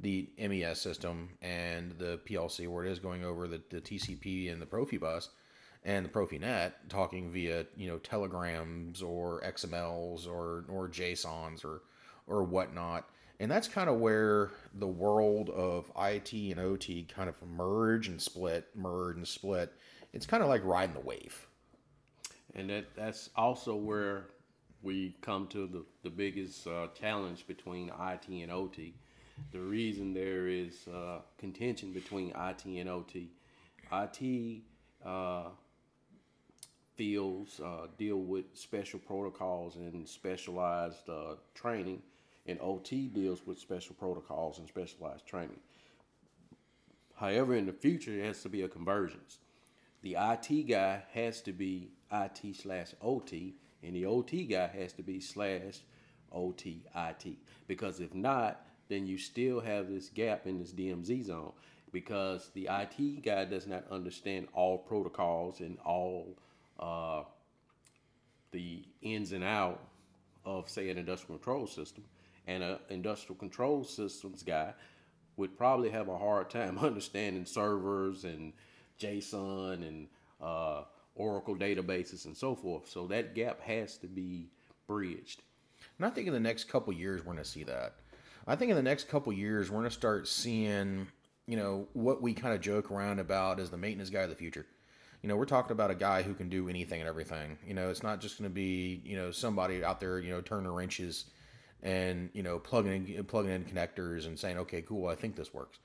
the 0.00 0.28
MES 0.36 0.80
system 0.80 1.30
and 1.42 1.92
the 1.92 2.18
PLC, 2.26 2.66
where 2.66 2.84
it 2.84 2.90
is 2.90 2.98
going 2.98 3.24
over 3.24 3.46
the, 3.46 3.62
the 3.70 3.80
TCP 3.80 4.52
and 4.52 4.60
the 4.60 4.66
Profibus 4.66 5.28
and 5.84 6.04
the 6.04 6.08
Profinet, 6.08 6.72
talking 6.88 7.30
via 7.30 7.66
you 7.76 7.88
know 7.88 7.98
telegrams 7.98 9.02
or 9.02 9.42
XMLs 9.42 10.26
or 10.26 10.64
or 10.68 10.88
JSONs 10.88 11.64
or 11.64 11.82
or 12.26 12.42
whatnot 12.44 13.08
and 13.40 13.50
that's 13.50 13.68
kind 13.68 13.90
of 13.90 13.96
where 13.96 14.50
the 14.74 14.86
world 14.86 15.50
of 15.50 15.90
IT 15.98 16.32
and 16.32 16.60
OT 16.60 17.04
kind 17.04 17.28
of 17.28 17.36
merge 17.42 18.08
and 18.08 18.20
split, 18.20 18.66
merge 18.74 19.16
and 19.16 19.26
split. 19.26 19.72
It's 20.12 20.26
kind 20.26 20.42
of 20.42 20.48
like 20.48 20.64
riding 20.64 20.94
the 20.94 21.00
wave. 21.00 21.46
And 22.54 22.70
that 22.70 22.94
that's 22.94 23.30
also 23.34 23.74
where 23.74 24.26
we 24.82 25.16
come 25.20 25.48
to 25.48 25.66
the, 25.66 25.84
the 26.04 26.10
biggest 26.10 26.66
uh, 26.66 26.88
challenge 26.98 27.46
between 27.46 27.88
IT 27.88 28.28
and 28.28 28.52
OT. 28.52 28.94
The 29.50 29.60
reason 29.60 30.14
there 30.14 30.46
is 30.46 30.86
uh, 30.86 31.18
contention 31.38 31.92
between 31.92 32.30
IT 32.30 32.64
and 32.66 32.88
OT, 32.88 33.30
IT 33.92 34.62
uh, 35.04 35.48
fields 36.96 37.60
uh, 37.60 37.86
deal 37.98 38.18
with 38.18 38.44
special 38.54 38.98
protocols 38.98 39.76
and 39.76 40.08
specialized 40.08 41.08
uh, 41.08 41.34
training 41.54 42.02
and 42.46 42.58
OT 42.60 43.08
deals 43.08 43.46
with 43.46 43.58
special 43.58 43.94
protocols 43.98 44.58
and 44.58 44.68
specialized 44.68 45.26
training. 45.26 45.60
However, 47.16 47.54
in 47.54 47.66
the 47.66 47.72
future, 47.72 48.12
it 48.12 48.24
has 48.24 48.42
to 48.42 48.48
be 48.48 48.62
a 48.62 48.68
convergence. 48.68 49.38
The 50.02 50.16
IT 50.18 50.68
guy 50.68 51.02
has 51.12 51.40
to 51.42 51.52
be 51.52 51.90
IT 52.12 52.56
slash 52.56 52.88
OT, 53.00 53.54
and 53.82 53.94
the 53.94 54.04
OT 54.04 54.44
guy 54.44 54.66
has 54.66 54.92
to 54.94 55.02
be 55.02 55.20
slash 55.20 55.80
OT 56.32 56.82
IT. 56.94 57.38
Because 57.66 58.00
if 58.00 58.14
not, 58.14 58.66
then 58.88 59.06
you 59.06 59.16
still 59.16 59.60
have 59.60 59.88
this 59.88 60.10
gap 60.10 60.46
in 60.46 60.58
this 60.58 60.72
DMZ 60.72 61.24
zone 61.24 61.52
because 61.92 62.50
the 62.54 62.68
IT 62.70 63.22
guy 63.22 63.44
does 63.44 63.66
not 63.66 63.84
understand 63.90 64.48
all 64.52 64.76
protocols 64.76 65.60
and 65.60 65.78
all 65.84 66.36
uh, 66.78 67.22
the 68.50 68.82
ins 69.02 69.32
and 69.32 69.44
out 69.44 69.80
of, 70.44 70.68
say, 70.68 70.90
an 70.90 70.98
industrial 70.98 71.38
control 71.38 71.66
system 71.66 72.04
and 72.46 72.62
an 72.62 72.78
industrial 72.90 73.36
control 73.38 73.84
systems 73.84 74.42
guy 74.42 74.74
would 75.36 75.56
probably 75.56 75.90
have 75.90 76.08
a 76.08 76.18
hard 76.18 76.50
time 76.50 76.78
understanding 76.82 77.44
servers 77.44 78.24
and 78.24 78.52
JSON 79.00 79.86
and 79.86 80.08
uh, 80.40 80.82
Oracle 81.14 81.56
databases 81.56 82.26
and 82.26 82.36
so 82.36 82.54
forth. 82.54 82.88
So 82.88 83.06
that 83.08 83.34
gap 83.34 83.60
has 83.62 83.96
to 83.98 84.06
be 84.06 84.48
bridged. 84.86 85.42
And 85.98 86.06
I 86.06 86.10
think 86.10 86.26
in 86.26 86.32
the 86.32 86.40
next 86.40 86.64
couple 86.64 86.92
years 86.92 87.20
we're 87.20 87.32
going 87.32 87.44
to 87.44 87.50
see 87.50 87.64
that. 87.64 87.94
I 88.46 88.56
think 88.56 88.70
in 88.70 88.76
the 88.76 88.82
next 88.82 89.08
couple 89.08 89.32
years 89.32 89.70
we're 89.70 89.78
going 89.78 89.90
to 89.90 89.94
start 89.94 90.28
seeing, 90.28 91.06
you 91.46 91.56
know, 91.56 91.88
what 91.94 92.20
we 92.20 92.34
kind 92.34 92.54
of 92.54 92.60
joke 92.60 92.90
around 92.90 93.18
about 93.18 93.58
as 93.58 93.70
the 93.70 93.76
maintenance 93.76 94.10
guy 94.10 94.20
of 94.20 94.30
the 94.30 94.36
future. 94.36 94.66
You 95.24 95.28
know, 95.28 95.36
we're 95.36 95.46
talking 95.46 95.72
about 95.72 95.90
a 95.90 95.94
guy 95.94 96.20
who 96.20 96.34
can 96.34 96.50
do 96.50 96.68
anything 96.68 97.00
and 97.00 97.08
everything. 97.08 97.56
You 97.66 97.72
know, 97.72 97.88
it's 97.88 98.02
not 98.02 98.20
just 98.20 98.36
going 98.36 98.50
to 98.50 98.54
be, 98.54 99.00
you 99.06 99.16
know, 99.16 99.30
somebody 99.30 99.82
out 99.82 99.98
there, 99.98 100.18
you 100.18 100.28
know, 100.28 100.42
turning 100.42 100.70
wrenches 100.70 101.24
and 101.82 102.28
you 102.34 102.42
know 102.42 102.58
plugging 102.58 103.08
in, 103.08 103.24
plugging 103.24 103.52
in 103.52 103.64
connectors 103.64 104.26
and 104.26 104.38
saying, 104.38 104.58
okay, 104.58 104.82
cool, 104.82 105.08
I 105.08 105.14
think 105.14 105.34
this 105.34 105.54
works. 105.54 105.78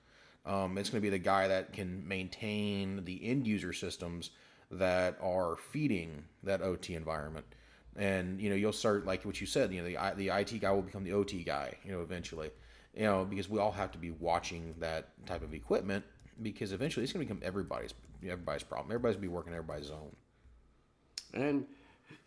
Um, 0.45 0.77
it's 0.77 0.89
going 0.89 1.01
to 1.01 1.05
be 1.05 1.09
the 1.09 1.23
guy 1.23 1.47
that 1.47 1.71
can 1.71 2.05
maintain 2.05 3.05
the 3.05 3.25
end 3.25 3.47
user 3.47 3.71
systems 3.71 4.31
that 4.71 5.17
are 5.21 5.55
feeding 5.55 6.25
that 6.43 6.61
OT 6.61 6.95
environment. 6.95 7.45
And 7.95 8.41
you 8.41 8.49
know, 8.49 8.57
you'll 8.57 8.73
start 8.73 9.05
like 9.05 9.23
what 9.23 9.39
you 9.39 9.47
said. 9.47 9.71
You 9.71 9.83
know, 9.83 9.87
the 9.87 10.15
the 10.17 10.37
IT 10.37 10.59
guy 10.59 10.71
will 10.71 10.81
become 10.81 11.05
the 11.05 11.13
OT 11.13 11.45
guy. 11.45 11.77
You 11.85 11.93
know, 11.93 12.01
eventually. 12.01 12.51
You 12.93 13.03
know, 13.03 13.23
because 13.23 13.47
we 13.47 13.57
all 13.57 13.71
have 13.71 13.91
to 13.93 13.99
be 13.99 14.11
watching 14.11 14.75
that 14.79 15.11
type 15.25 15.43
of 15.43 15.53
equipment 15.53 16.03
because 16.41 16.71
eventually 16.71 17.03
it's 17.03 17.13
going 17.13 17.25
to 17.25 17.33
become 17.33 17.45
everybody's 17.45 17.93
everybody's 18.23 18.63
problem. 18.63 18.87
Everybody's 18.91 19.15
going 19.15 19.23
to 19.23 19.29
be 19.29 19.33
working 19.33 19.53
everybody's 19.53 19.87
zone. 19.87 20.15
And 21.33 21.65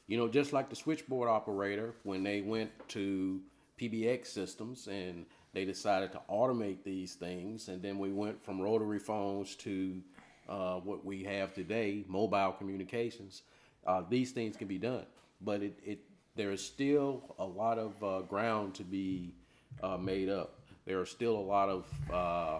you 0.06 0.16
know, 0.16 0.28
just 0.28 0.52
like 0.52 0.68
the 0.68 0.76
switchboard 0.76 1.28
operator, 1.28 1.94
when 2.02 2.22
they 2.22 2.40
went 2.40 2.70
to 2.90 3.40
PBX 3.80 4.26
systems 4.26 4.86
and 4.86 5.26
they 5.52 5.64
decided 5.64 6.12
to 6.12 6.20
automate 6.30 6.82
these 6.84 7.14
things. 7.14 7.68
And 7.68 7.82
then 7.82 7.98
we 7.98 8.12
went 8.12 8.42
from 8.44 8.60
rotary 8.60 8.98
phones 8.98 9.54
to 9.56 10.00
uh, 10.48 10.76
what 10.76 11.04
we 11.04 11.24
have 11.24 11.54
today, 11.54 12.04
mobile 12.08 12.52
communications. 12.52 13.42
Uh, 13.86 14.02
these 14.08 14.32
things 14.32 14.56
can 14.56 14.68
be 14.68 14.78
done, 14.78 15.06
but 15.40 15.62
it, 15.62 15.78
it 15.84 15.98
there 16.36 16.50
is 16.52 16.64
still 16.64 17.34
a 17.38 17.44
lot 17.44 17.78
of 17.78 18.02
uh, 18.02 18.20
ground 18.22 18.74
to 18.74 18.84
be 18.84 19.34
uh, 19.82 19.96
made 19.96 20.28
up. 20.28 20.60
There 20.86 21.00
are 21.00 21.06
still 21.06 21.36
a 21.36 21.46
lot 21.46 21.68
of 21.68 21.86
uh, 22.12 22.58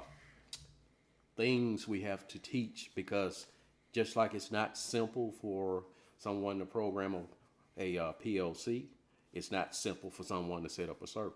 things 1.42 1.88
we 1.88 2.00
have 2.02 2.28
to 2.28 2.38
teach 2.38 2.92
because 2.94 3.46
just 3.92 4.14
like 4.14 4.32
it's 4.32 4.52
not 4.52 4.78
simple 4.78 5.32
for 5.40 5.82
someone 6.16 6.60
to 6.60 6.64
program 6.64 7.16
a, 7.76 7.96
a 7.96 8.00
uh, 8.00 8.12
PLC, 8.24 8.84
it's 9.34 9.50
not 9.50 9.74
simple 9.74 10.08
for 10.08 10.22
someone 10.22 10.62
to 10.62 10.68
set 10.68 10.88
up 10.88 11.02
a 11.02 11.06
server. 11.08 11.32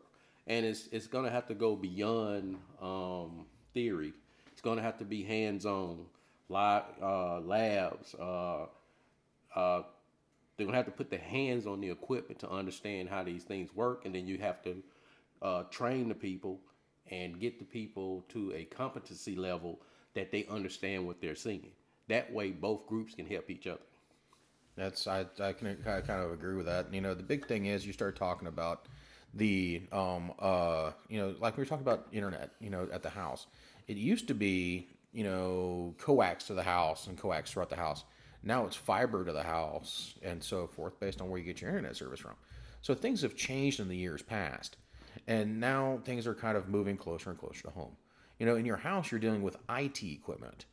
And 0.47 0.65
it's, 0.65 0.89
it's 0.93 1.09
going 1.09 1.25
to 1.25 1.31
have 1.33 1.49
to 1.49 1.55
go 1.55 1.75
beyond 1.75 2.57
um, 2.81 3.47
theory. 3.75 4.13
It's 4.53 4.61
going 4.61 4.77
to 4.77 4.83
have 4.85 4.97
to 4.99 5.05
be 5.05 5.25
hands-on, 5.25 6.07
uh, 6.55 7.41
labs. 7.41 8.15
Uh, 8.15 8.67
uh, 9.57 9.83
they're 10.57 10.67
going 10.67 10.71
to 10.71 10.77
have 10.77 10.87
to 10.87 10.93
put 10.93 11.11
their 11.11 11.19
hands 11.19 11.67
on 11.67 11.81
the 11.81 11.91
equipment 11.91 12.39
to 12.41 12.49
understand 12.49 13.09
how 13.09 13.25
these 13.25 13.43
things 13.43 13.75
work. 13.75 14.05
And 14.05 14.15
then 14.15 14.29
you 14.29 14.39
have 14.39 14.63
to 14.63 14.83
uh, 15.43 15.63
train 15.65 16.09
the 16.09 16.15
people 16.15 16.61
and 17.11 17.41
get 17.41 17.59
the 17.59 17.65
people 17.65 18.25
to 18.29 18.53
a 18.55 18.67
competency 18.67 19.35
level 19.35 19.81
that 20.17 20.33
they 20.33 20.47
understand 20.51 21.07
what 21.07 21.21
they're 21.21 21.37
seeing. 21.37 21.71
That 22.09 22.33
way, 22.33 22.51
both 22.51 22.87
groups 22.87 23.15
can 23.15 23.27
help 23.27 23.49
each 23.49 23.67
other. 23.67 23.81
That's 24.77 25.07
I 25.07 25.27
I 25.41 25.53
can 25.53 25.79
I 25.87 26.01
kind 26.01 26.23
of 26.23 26.33
agree 26.33 26.57
with 26.57 26.67
that. 26.67 26.93
You 26.93 27.01
know, 27.01 27.15
the 27.15 27.23
big 27.23 27.47
thing 27.47 27.67
is 27.67 27.87
you 27.87 27.93
start 27.93 28.17
talking 28.17 28.49
about 28.49 28.87
the 29.35 29.83
um 29.93 30.33
uh 30.39 30.93
you 31.09 31.19
know 31.21 31.35
like 31.39 31.57
we 31.57 31.63
were 31.63 31.67
talking 31.67 31.87
about 31.87 32.09
internet. 32.13 32.51
You 32.61 32.71
know, 32.71 32.89
at 32.93 33.03
the 33.03 33.11
house, 33.11 33.47
it 33.87 33.97
used 33.97 34.27
to 34.29 34.35
be 34.35 34.89
you 35.13 35.25
know 35.25 35.95
coax 35.99 36.45
to 36.49 36.55
the 36.55 36.63
house 36.63 37.07
and 37.07 37.17
coax 37.17 37.53
throughout 37.53 37.71
the 37.71 37.77
house. 37.77 38.05
Now 38.43 38.67
it's 38.67 38.77
fiber 38.77 39.25
to 39.25 39.33
the 39.33 39.43
house 39.43 40.15
and 40.23 40.43
so 40.43 40.67
forth 40.67 41.01
based 41.01 41.21
on 41.21 41.29
where 41.29 41.39
you 41.39 41.45
get 41.45 41.61
your 41.61 41.71
internet 41.71 41.97
service 41.97 42.21
from. 42.21 42.35
So 42.83 42.95
things 42.95 43.23
have 43.23 43.35
changed 43.35 43.81
in 43.81 43.89
the 43.89 43.97
years 43.97 44.23
past. 44.23 44.77
And 45.27 45.59
now 45.59 46.01
things 46.05 46.27
are 46.27 46.35
kind 46.35 46.57
of 46.57 46.69
moving 46.69 46.97
closer 46.97 47.31
and 47.31 47.39
closer 47.39 47.63
to 47.63 47.71
home. 47.71 47.97
You 48.39 48.47
know, 48.47 48.57
in 48.57 48.67
your 48.67 48.77
house, 48.77 49.11
you're 49.11 49.21
dealing 49.21 49.43
with 49.43 49.57
IT 49.69 50.03
equipment. 50.03 50.67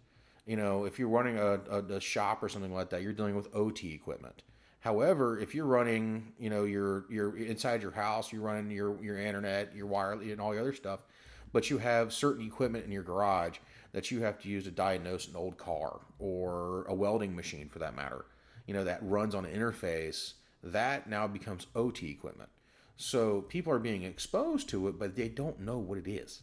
You 0.46 0.58
know, 0.58 0.86
if 0.86 1.00
you're 1.00 1.10
running 1.10 1.38
a, 1.38 1.60
a, 1.70 1.79
a 1.96 2.00
shop 2.01 2.43
or 2.43 2.50
something 2.50 2.74
like 2.74 2.89
that, 2.89 3.01
you're 3.01 3.13
dealing 3.13 3.36
with 3.36 3.53
OT 3.55 3.93
equipment. 3.93 4.43
However, 4.82 5.39
if 5.39 5.55
you're 5.55 5.65
running, 5.65 6.34
you 6.38 6.50
know, 6.50 6.65
your 6.65 7.05
your 7.10 7.38
inside 7.38 7.82
your 7.82 7.91
house, 7.91 8.34
you're 8.34 8.41
running 8.41 8.70
your 8.70 9.01
your 9.01 9.17
internet, 9.17 9.74
your 9.74 9.88
wireless, 9.88 10.27
and 10.29 10.41
all 10.41 10.51
the 10.51 10.60
other 10.60 10.74
stuff, 10.74 11.05
but 11.53 11.70
you 11.70 11.77
have 11.77 12.12
certain 12.12 12.46
equipment 12.46 12.84
in 12.84 12.91
your 12.91 13.03
garage 13.03 13.60
that 13.93 14.12
you 14.12 14.24
have 14.24 14.39
to 14.39 14.50
use 14.50 14.65
to 14.65 14.72
diagnose 14.72 15.29
an 15.29 15.38
old 15.38 15.58
car 15.58 16.01
or 16.20 16.84
a 16.89 16.93
welding 16.93 17.34
machine, 17.34 17.70
for 17.70 17.79
that 17.79 17.96
matter. 17.96 18.25
You 18.67 18.74
know, 18.74 18.84
that 18.84 19.00
runs 19.01 19.34
on 19.36 19.46
an 19.46 19.58
interface. 19.58 20.34
That 20.62 21.08
now 21.08 21.27
becomes 21.27 21.67
OT 21.75 22.10
equipment. 22.10 22.50
So 22.98 23.41
people 23.41 23.72
are 23.72 23.79
being 23.79 24.03
exposed 24.03 24.67
to 24.70 24.88
it, 24.89 25.00
but 25.00 25.15
they 25.15 25.29
don't 25.29 25.62
know 25.62 25.77
what 25.77 25.98
it 25.98 26.10
is. 26.10 26.41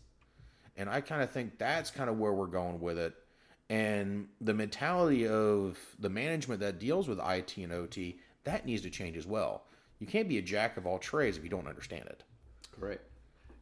And 0.81 0.89
I 0.89 1.03
kind 1.03 1.21
of 1.21 1.31
think 1.31 1.59
that's 1.59 1.91
kind 1.91 2.09
of 2.09 2.19
where 2.19 2.33
we're 2.33 2.47
going 2.47 2.81
with 2.81 2.97
it. 2.97 3.13
And 3.69 4.29
the 4.41 4.55
mentality 4.55 5.29
of 5.29 5.79
the 5.99 6.09
management 6.09 6.61
that 6.61 6.79
deals 6.79 7.07
with 7.07 7.21
IT 7.21 7.59
and 7.59 7.71
OT, 7.71 8.19
that 8.45 8.65
needs 8.65 8.81
to 8.83 8.91
change 8.91 9.19
as 9.19 9.27
well. 9.27 9.65
You 9.99 10.07
can't 10.07 10.27
be 10.27 10.39
a 10.39 10.43
jack 10.43 10.79
of 10.79 10.87
all 10.87 10.99
trades 10.99 11.37
if 11.37 11.45
you 11.45 11.51
don't 11.51 11.69
understand 11.69 12.07
it. 12.07 12.25
Correct. 12.73 13.03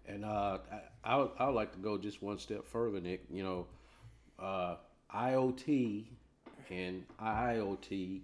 And 0.07 0.25
uh, 0.25 0.59
I, 1.05 1.27
I, 1.41 1.47
would, 1.47 1.57
like 1.57 1.73
to 1.73 1.79
go 1.81 1.99
just 1.99 2.23
one 2.23 2.39
step 2.39 2.65
further, 2.65 3.01
Nick. 3.01 3.25
You 3.29 3.43
know, 3.43 3.67
uh, 4.39 4.77
IoT 5.13 6.05
and 6.71 7.05
IoT 7.21 8.21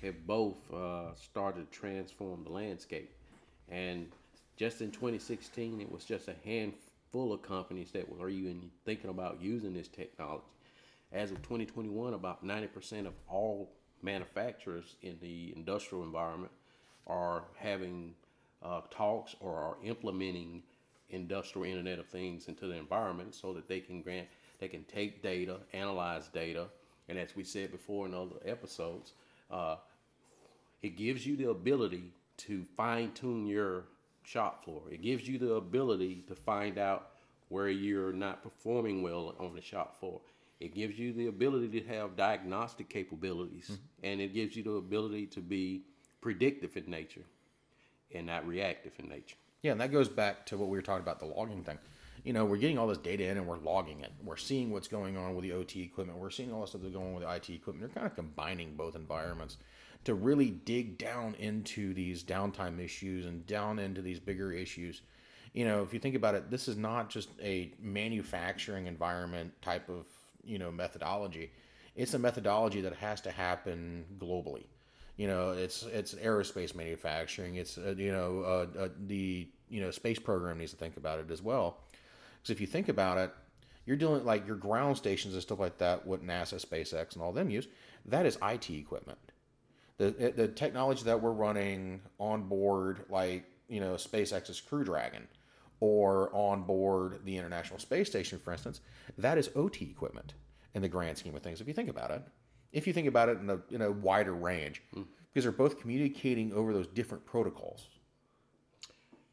have 0.00 0.26
both 0.26 0.56
uh, 0.72 1.14
started 1.14 1.70
to 1.70 1.78
transform 1.78 2.44
the 2.44 2.50
landscape. 2.50 3.12
And 3.68 4.06
just 4.56 4.80
in 4.80 4.90
2016, 4.92 5.82
it 5.82 5.92
was 5.92 6.04
just 6.04 6.28
a 6.28 6.34
handful 6.42 6.89
of 7.12 7.42
companies 7.42 7.90
that 7.92 8.08
were 8.08 8.28
even 8.28 8.70
thinking 8.84 9.10
about 9.10 9.40
using 9.40 9.74
this 9.74 9.88
technology. 9.88 10.44
As 11.12 11.30
of 11.32 11.42
2021, 11.42 12.14
about 12.14 12.44
90% 12.44 13.06
of 13.06 13.14
all 13.28 13.72
manufacturers 14.02 14.96
in 15.02 15.18
the 15.20 15.52
industrial 15.56 16.04
environment 16.04 16.52
are 17.06 17.44
having 17.56 18.14
uh, 18.62 18.82
talks 18.90 19.34
or 19.40 19.56
are 19.56 19.76
implementing 19.84 20.62
industrial 21.08 21.66
Internet 21.66 21.98
of 21.98 22.06
Things 22.06 22.46
into 22.46 22.66
the 22.66 22.76
environment 22.76 23.34
so 23.34 23.52
that 23.54 23.68
they 23.68 23.80
can 23.80 24.02
grant 24.02 24.28
they 24.60 24.68
can 24.68 24.84
take 24.84 25.22
data, 25.22 25.56
analyze 25.72 26.28
data, 26.28 26.66
and 27.08 27.18
as 27.18 27.34
we 27.34 27.44
said 27.44 27.72
before 27.72 28.04
in 28.04 28.12
other 28.12 28.36
episodes, 28.44 29.14
uh, 29.50 29.76
it 30.82 30.98
gives 30.98 31.26
you 31.26 31.34
the 31.34 31.48
ability 31.48 32.12
to 32.36 32.66
fine 32.76 33.10
tune 33.12 33.46
your 33.46 33.84
shop 34.22 34.64
floor. 34.64 34.82
It 34.90 35.02
gives 35.02 35.26
you 35.28 35.38
the 35.38 35.54
ability 35.54 36.24
to 36.28 36.34
find 36.34 36.78
out 36.78 37.10
where 37.48 37.68
you're 37.68 38.12
not 38.12 38.42
performing 38.42 39.02
well 39.02 39.34
on 39.38 39.54
the 39.54 39.60
shop 39.60 39.98
floor. 39.98 40.20
It 40.60 40.74
gives 40.74 40.98
you 40.98 41.12
the 41.12 41.26
ability 41.26 41.80
to 41.80 41.86
have 41.88 42.16
diagnostic 42.16 42.88
capabilities, 42.88 43.70
mm-hmm. 43.72 44.04
and 44.04 44.20
it 44.20 44.34
gives 44.34 44.54
you 44.54 44.62
the 44.62 44.72
ability 44.72 45.26
to 45.28 45.40
be 45.40 45.82
predictive 46.20 46.76
in 46.76 46.90
nature 46.90 47.24
and 48.14 48.26
not 48.26 48.46
reactive 48.46 48.92
in 48.98 49.08
nature. 49.08 49.36
Yeah, 49.62 49.72
and 49.72 49.80
that 49.80 49.92
goes 49.92 50.08
back 50.08 50.46
to 50.46 50.58
what 50.58 50.68
we 50.68 50.76
were 50.76 50.82
talking 50.82 51.02
about 51.02 51.18
the 51.18 51.26
logging 51.26 51.64
thing. 51.64 51.78
You 52.24 52.34
know, 52.34 52.44
we're 52.44 52.58
getting 52.58 52.78
all 52.78 52.86
this 52.86 52.98
data 52.98 53.24
in 53.24 53.38
and 53.38 53.46
we're 53.46 53.58
logging 53.58 54.00
it. 54.00 54.12
We're 54.22 54.36
seeing 54.36 54.70
what's 54.70 54.88
going 54.88 55.16
on 55.16 55.34
with 55.34 55.42
the 55.42 55.52
OT 55.52 55.82
equipment. 55.82 56.18
We're 56.18 56.30
seeing 56.30 56.52
all 56.52 56.60
this 56.60 56.70
stuff 56.70 56.82
that's 56.82 56.92
going 56.92 57.08
on 57.08 57.14
with 57.14 57.24
the 57.24 57.34
IT 57.34 57.48
equipment. 57.48 57.80
They're 57.80 58.02
kind 58.02 58.06
of 58.06 58.14
combining 58.14 58.74
both 58.74 58.94
environments 58.94 59.56
to 60.04 60.14
really 60.14 60.50
dig 60.50 60.98
down 60.98 61.34
into 61.38 61.92
these 61.92 62.24
downtime 62.24 62.82
issues 62.82 63.26
and 63.26 63.46
down 63.46 63.78
into 63.78 64.00
these 64.00 64.18
bigger 64.18 64.52
issues. 64.52 65.02
You 65.52 65.64
know, 65.66 65.82
if 65.82 65.92
you 65.92 65.98
think 65.98 66.14
about 66.14 66.34
it, 66.34 66.50
this 66.50 66.68
is 66.68 66.76
not 66.76 67.10
just 67.10 67.28
a 67.42 67.72
manufacturing 67.80 68.86
environment 68.86 69.52
type 69.62 69.88
of, 69.88 70.06
you 70.44 70.58
know, 70.58 70.70
methodology. 70.70 71.50
It's 71.96 72.14
a 72.14 72.18
methodology 72.18 72.80
that 72.82 72.94
has 72.94 73.20
to 73.22 73.30
happen 73.30 74.04
globally. 74.18 74.64
You 75.16 75.26
know, 75.26 75.50
it's 75.50 75.82
it's 75.82 76.14
aerospace 76.14 76.74
manufacturing. 76.74 77.56
It's 77.56 77.76
uh, 77.76 77.94
you 77.98 78.10
know 78.12 78.40
uh, 78.40 78.84
uh, 78.84 78.88
the 79.06 79.46
you 79.68 79.82
know 79.82 79.90
space 79.90 80.18
program 80.18 80.56
needs 80.58 80.70
to 80.70 80.78
think 80.78 80.96
about 80.96 81.18
it 81.18 81.30
as 81.30 81.42
well. 81.42 81.80
Because 82.36 82.50
if 82.50 82.60
you 82.60 82.66
think 82.66 82.88
about 82.88 83.18
it, 83.18 83.30
you're 83.84 83.98
dealing 83.98 84.24
like 84.24 84.46
your 84.46 84.56
ground 84.56 84.96
stations 84.96 85.34
and 85.34 85.42
stuff 85.42 85.58
like 85.58 85.76
that, 85.76 86.06
what 86.06 86.24
NASA, 86.24 86.64
SpaceX, 86.64 87.14
and 87.14 87.22
all 87.22 87.32
them 87.32 87.50
use. 87.50 87.68
That 88.06 88.24
is 88.24 88.38
IT 88.42 88.70
equipment 88.70 89.18
the 90.00 90.32
the 90.34 90.48
technology 90.48 91.04
that 91.04 91.20
we're 91.20 91.30
running 91.30 92.00
on 92.18 92.44
board, 92.44 93.04
like 93.10 93.44
you 93.68 93.80
know 93.80 93.94
SpaceX's 93.94 94.60
Crew 94.60 94.82
Dragon, 94.82 95.28
or 95.80 96.34
on 96.34 96.62
board 96.62 97.20
the 97.24 97.36
International 97.36 97.78
Space 97.78 98.08
Station, 98.08 98.38
for 98.38 98.52
instance, 98.52 98.80
that 99.18 99.36
is 99.36 99.50
OT 99.54 99.84
equipment 99.84 100.32
in 100.74 100.80
the 100.80 100.88
grand 100.88 101.18
scheme 101.18 101.36
of 101.36 101.42
things. 101.42 101.60
If 101.60 101.68
you 101.68 101.74
think 101.74 101.90
about 101.90 102.10
it, 102.10 102.22
if 102.72 102.86
you 102.86 102.94
think 102.94 103.08
about 103.08 103.28
it 103.28 103.38
in 103.40 103.50
a 103.50 103.60
in 103.70 103.82
a 103.82 103.90
wider 103.90 104.32
range, 104.32 104.82
mm. 104.96 105.04
because 105.28 105.44
they're 105.44 105.52
both 105.52 105.78
communicating 105.78 106.50
over 106.54 106.72
those 106.72 106.86
different 106.86 107.26
protocols. 107.26 107.88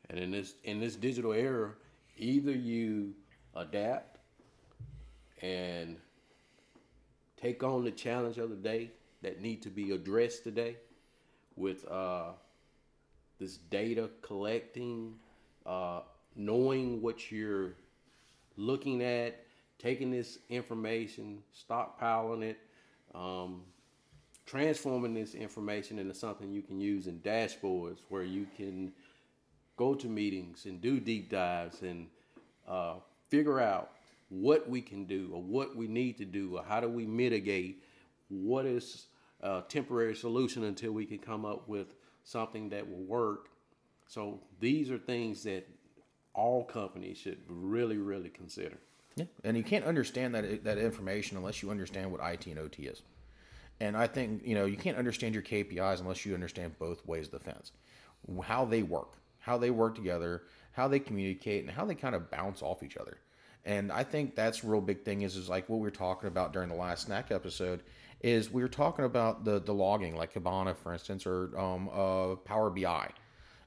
And 0.09 0.19
in 0.19 0.31
this 0.31 0.55
in 0.65 0.81
this 0.81 0.97
digital 0.97 1.31
era, 1.31 1.71
either 2.17 2.51
you 2.51 3.13
adapt 3.55 4.19
and 5.41 5.95
take 7.41 7.63
on 7.63 7.85
the 7.85 7.91
challenge 7.91 8.37
of 8.37 8.49
the 8.49 8.55
day 8.57 8.91
that 9.27 9.41
need 9.41 9.61
to 9.61 9.69
be 9.69 9.91
addressed 9.91 10.45
today 10.45 10.77
with 11.57 11.85
uh, 11.91 12.29
this 13.39 13.57
data 13.57 14.09
collecting, 14.21 15.15
uh, 15.65 15.99
knowing 16.37 17.01
what 17.01 17.29
you're 17.29 17.73
looking 18.55 19.03
at, 19.03 19.43
taking 19.79 20.11
this 20.11 20.39
information, 20.49 21.39
stockpiling 21.53 22.41
it, 22.41 22.57
um, 23.13 23.63
transforming 24.45 25.13
this 25.13 25.35
information 25.35 25.99
into 25.99 26.13
something 26.13 26.53
you 26.53 26.61
can 26.61 26.79
use 26.79 27.07
in 27.07 27.19
dashboards 27.19 27.97
where 28.07 28.23
you 28.23 28.47
can 28.55 28.93
go 29.75 29.93
to 29.93 30.07
meetings 30.07 30.65
and 30.65 30.79
do 30.79 31.01
deep 31.01 31.29
dives 31.29 31.81
and 31.81 32.07
uh, 32.65 32.93
figure 33.27 33.59
out 33.59 33.91
what 34.29 34.69
we 34.69 34.81
can 34.81 35.03
do 35.03 35.29
or 35.33 35.41
what 35.41 35.75
we 35.75 35.85
need 35.85 36.17
to 36.17 36.25
do 36.25 36.55
or 36.55 36.63
how 36.63 36.79
do 36.79 36.87
we 36.87 37.05
mitigate 37.05 37.83
what 38.29 38.65
is 38.65 39.07
a 39.41 39.63
temporary 39.67 40.15
solution 40.15 40.63
until 40.63 40.91
we 40.91 41.05
can 41.05 41.19
come 41.19 41.45
up 41.45 41.67
with 41.67 41.87
something 42.23 42.69
that 42.69 42.89
will 42.89 43.03
work. 43.03 43.49
So 44.07 44.41
these 44.59 44.89
are 44.89 44.97
things 44.97 45.43
that 45.43 45.67
all 46.33 46.63
companies 46.63 47.17
should 47.17 47.39
really, 47.47 47.97
really 47.97 48.29
consider. 48.29 48.77
Yeah, 49.15 49.25
and 49.43 49.57
you 49.57 49.63
can't 49.63 49.85
understand 49.85 50.35
that 50.35 50.63
that 50.63 50.77
information 50.77 51.37
unless 51.37 51.63
you 51.63 51.71
understand 51.71 52.11
what 52.11 52.21
IT 52.23 52.45
and 52.45 52.59
OT 52.59 52.83
is. 52.83 53.01
And 53.79 53.97
I 53.97 54.07
think 54.07 54.45
you 54.45 54.55
know 54.55 54.65
you 54.65 54.77
can't 54.77 54.97
understand 54.97 55.33
your 55.33 55.43
KPIs 55.43 55.99
unless 55.99 56.25
you 56.25 56.33
understand 56.33 56.77
both 56.77 57.05
ways 57.05 57.25
of 57.25 57.31
the 57.31 57.39
fence, 57.39 57.71
how 58.43 58.65
they 58.65 58.83
work, 58.83 59.13
how 59.39 59.57
they 59.57 59.71
work 59.71 59.95
together, 59.95 60.43
how 60.71 60.87
they 60.87 60.99
communicate, 60.99 61.63
and 61.63 61.71
how 61.71 61.83
they 61.85 61.95
kind 61.95 62.13
of 62.15 62.29
bounce 62.29 62.61
off 62.61 62.83
each 62.83 62.97
other. 62.97 63.17
And 63.65 63.91
I 63.91 64.03
think 64.03 64.35
that's 64.35 64.63
real 64.63 64.81
big 64.81 65.03
thing 65.03 65.23
is 65.23 65.35
is 65.35 65.49
like 65.49 65.67
what 65.67 65.77
we 65.77 65.83
were 65.83 65.91
talking 65.91 66.27
about 66.27 66.53
during 66.53 66.69
the 66.69 66.75
last 66.75 67.07
snack 67.07 67.31
episode 67.31 67.81
is 68.21 68.51
we 68.51 68.61
were 68.61 68.67
talking 68.67 69.05
about 69.05 69.45
the 69.45 69.59
the 69.59 69.73
logging 69.73 70.15
like 70.15 70.33
Kibana 70.33 70.75
for 70.75 70.93
instance 70.93 71.25
or 71.25 71.57
um, 71.57 71.89
uh, 71.93 72.35
Power 72.35 72.69
BI. 72.69 73.09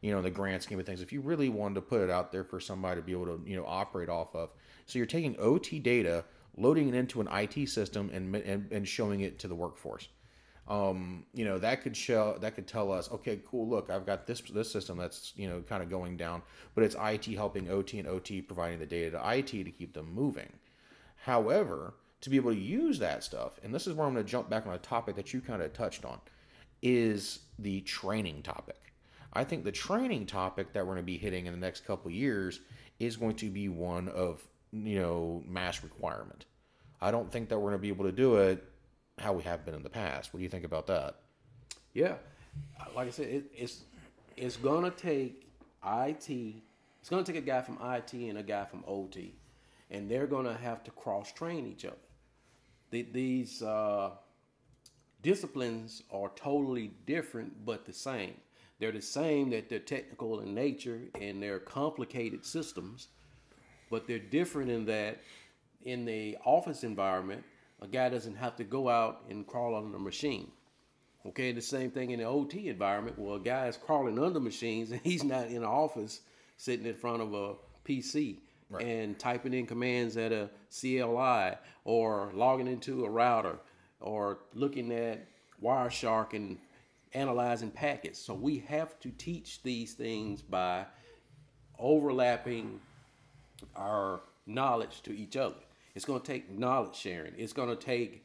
You 0.01 0.13
know, 0.13 0.23
the 0.23 0.31
grand 0.31 0.63
scheme 0.63 0.81
of 0.81 0.87
things. 0.87 1.03
If 1.03 1.13
you 1.13 1.21
really 1.21 1.51
wanted 1.51 1.75
to 1.75 1.83
put 1.83 2.01
it 2.01 2.09
out 2.09 2.33
there 2.33 2.43
for 2.43 2.59
somebody 2.59 3.01
to 3.01 3.05
be 3.05 3.13
able 3.13 3.27
to, 3.27 3.43
you 3.45 3.55
know, 3.55 3.67
operate 3.67 4.09
off 4.09 4.35
of. 4.35 4.49
So 4.87 4.99
you're 4.99 5.05
taking 5.05 5.37
OT 5.39 5.79
data 5.79 6.25
loading 6.57 6.89
it 6.89 6.95
into 6.95 7.21
an 7.21 7.29
IT 7.31 7.69
system 7.69 8.11
and 8.13 8.35
and, 8.35 8.73
and 8.73 8.89
showing 8.89 9.21
it 9.21 9.39
to 9.41 9.49
the 9.49 9.55
workforce. 9.55 10.09
Um, 10.69 11.25
you 11.35 11.45
know 11.45 11.59
that 11.59 11.83
could 11.83 11.97
show 11.97 12.39
that 12.41 12.55
could 12.55 12.69
tell 12.69 12.93
us, 12.93 13.11
okay, 13.11 13.41
cool. 13.45 13.69
Look, 13.69 13.91
I've 13.91 14.07
got 14.07 14.27
this 14.27 14.41
this 14.41 14.71
system 14.71 14.99
that's 14.99 15.33
you 15.37 15.49
know 15.49 15.63
kind 15.63 15.83
of 15.83 15.91
going 15.91 16.17
down, 16.17 16.43
but 16.75 16.85
it's 16.85 16.97
IT 17.01 17.27
helping 17.35 17.69
OT 17.69 17.99
and 17.99 18.09
OT 18.09 18.41
providing 18.41 18.79
the 18.79 18.87
data 18.87 19.11
to 19.13 19.39
IT 19.39 19.49
to 19.49 19.71
keep 19.71 19.95
them 19.95 20.15
moving. 20.15 20.53
However, 21.17 21.95
to 22.21 22.31
be 22.31 22.37
able 22.37 22.53
to 22.53 22.59
use 22.59 22.99
that 22.99 23.25
stuff, 23.25 23.59
and 23.63 23.75
this 23.75 23.87
is 23.87 23.95
where 23.95 24.07
I'm 24.07 24.13
going 24.13 24.25
to 24.25 24.31
jump 24.31 24.51
back 24.51 24.67
on 24.67 24.75
a 24.75 24.79
topic 24.79 25.17
that 25.17 25.33
you 25.33 25.41
kind 25.41 25.63
of 25.63 25.73
touched 25.73 26.05
on, 26.05 26.21
is 26.83 27.41
the 27.59 27.81
training 27.83 28.43
topic. 28.43 28.93
I 29.33 29.45
think 29.45 29.65
the 29.65 29.73
training 29.73 30.27
topic 30.27 30.73
that 30.73 30.87
we're 30.87 30.95
going 30.95 31.05
to 31.05 31.13
be 31.13 31.19
hitting 31.19 31.47
in 31.47 31.53
the 31.53 31.61
next 31.61 31.87
couple 31.87 32.11
years 32.11 32.61
is 32.99 33.17
going 33.17 33.37
to 33.37 33.51
be 33.51 33.69
one 33.69 34.09
of 34.09 34.43
you 34.73 35.01
know 35.01 35.43
mass 35.47 35.83
requirement. 35.83 36.47
I 37.01 37.11
don't 37.11 37.31
think 37.31 37.49
that 37.49 37.59
we're 37.59 37.71
going 37.71 37.79
to 37.79 37.83
be 37.83 37.89
able 37.89 38.05
to 38.05 38.13
do 38.13 38.37
it 38.37 38.65
how 39.19 39.33
we 39.33 39.43
have 39.43 39.65
been 39.65 39.75
in 39.75 39.83
the 39.83 39.91
past. 39.91 40.33
What 40.33 40.39
do 40.39 40.43
you 40.45 40.49
think 40.49 40.65
about 40.65 40.87
that? 40.89 41.17
Yeah, 41.93 42.15
like 42.95 43.09
I 43.09 43.11
said, 43.11 43.29
it, 43.29 43.45
it's 43.55 43.83
it's 44.37 44.57
gonna 44.57 44.91
take 44.91 45.47
IT. 45.85 46.31
It's 46.31 47.09
gonna 47.09 47.25
take 47.25 47.37
a 47.37 47.41
guy 47.41 47.63
from 47.63 47.79
IT 47.83 48.13
and 48.13 48.39
a 48.39 48.43
guy 48.43 48.65
from 48.65 48.85
OT, 48.87 49.35
and 49.91 50.11
they're 50.11 50.27
gonna 50.27 50.57
have 50.57 50.85
to 50.85 50.91
cross 50.93 51.33
train 51.33 51.67
each 51.67 51.85
other. 51.85 51.97
The, 52.91 53.03
these 53.13 53.63
uh, 53.63 54.11
disciplines 55.23 56.03
are 56.11 56.31
totally 56.35 56.93
different, 57.07 57.65
but 57.65 57.85
the 57.87 57.93
same. 57.93 58.35
They're 58.79 58.93
the 58.93 59.03
same 59.03 59.51
that 59.51 59.69
they're 59.69 59.79
technical 59.79 60.41
in 60.41 60.55
nature 60.55 61.01
and 61.21 61.43
they're 61.43 61.61
complicated 61.61 62.45
systems, 62.45 63.09
but 63.91 64.07
they're 64.07 64.19
different 64.19 64.71
in 64.71 64.87
that 64.87 65.21
in 65.85 66.05
the 66.05 66.37
office 66.45 66.83
environment, 66.83 67.45
a 67.83 67.87
guy 67.87 68.09
doesn't 68.09 68.37
have 68.37 68.57
to 68.57 68.65
go 68.65 68.89
out 68.89 69.23
and 69.29 69.47
crawl 69.47 69.75
on 69.75 69.95
a 69.95 69.99
machine. 69.99 70.51
Okay, 71.27 71.53
the 71.53 71.61
same 71.61 71.91
thing 71.91 72.13
in 72.13 72.21
the 72.21 72.25
OT 72.25 72.69
environment 72.69 73.19
where 73.19 73.37
a 73.37 73.41
guy 73.41 73.67
is 73.67 73.77
crawling 73.77 74.19
under 74.19 74.41
machines 74.41 74.91
and 74.91 75.01
he's 75.05 75.23
not 75.23 75.49
in 75.49 75.59
an 75.59 75.65
office 75.65 76.21
sitting 76.57 76.87
in 76.87 76.95
front 76.95 77.23
of 77.23 77.35
a 77.35 77.55
PC 77.85 78.39
right. 78.71 78.85
and 78.85 79.19
typing 79.19 79.55
in 79.55 79.67
commands 79.67 80.17
at 80.17 80.33
a 80.33 80.49
CLI 80.71 81.57
or 81.85 82.31
logging 82.35 82.67
into 82.67 83.05
a 83.05 83.11
router 83.11 83.59
or 84.01 84.39
looking 84.55 84.93
at 84.93 85.27
Wireshark 85.63 86.33
and 86.33 86.59
analyzing 87.13 87.71
packets. 87.71 88.19
So 88.19 88.35
we 88.35 88.59
have 88.69 88.99
to 89.01 89.11
teach 89.11 89.63
these 89.63 89.95
things 89.95 90.43
by 90.43 90.87
overlapping 91.79 92.81
our 93.77 94.21
knowledge 94.47 95.03
to 95.03 95.17
each 95.17 95.37
other. 95.37 95.57
It's 95.95 96.05
going 96.05 96.21
to 96.21 96.27
take 96.27 96.51
knowledge 96.51 96.95
sharing. 96.95 97.35
It's 97.37 97.53
going 97.53 97.69
to 97.69 97.77
take 97.77 98.25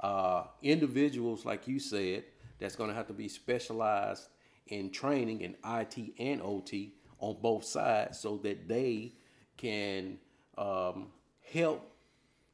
uh, 0.00 0.44
individuals, 0.62 1.44
like 1.44 1.66
you 1.66 1.78
said, 1.78 2.24
that's 2.58 2.76
going 2.76 2.88
to 2.90 2.96
have 2.96 3.06
to 3.08 3.12
be 3.12 3.28
specialized 3.28 4.28
in 4.68 4.90
training 4.90 5.40
in 5.40 5.56
IT 5.66 6.14
and 6.18 6.40
OT 6.42 6.94
on 7.18 7.36
both 7.42 7.64
sides 7.64 8.18
so 8.18 8.36
that 8.38 8.68
they 8.68 9.12
can 9.60 10.18
um, 10.56 11.08
help 11.52 11.90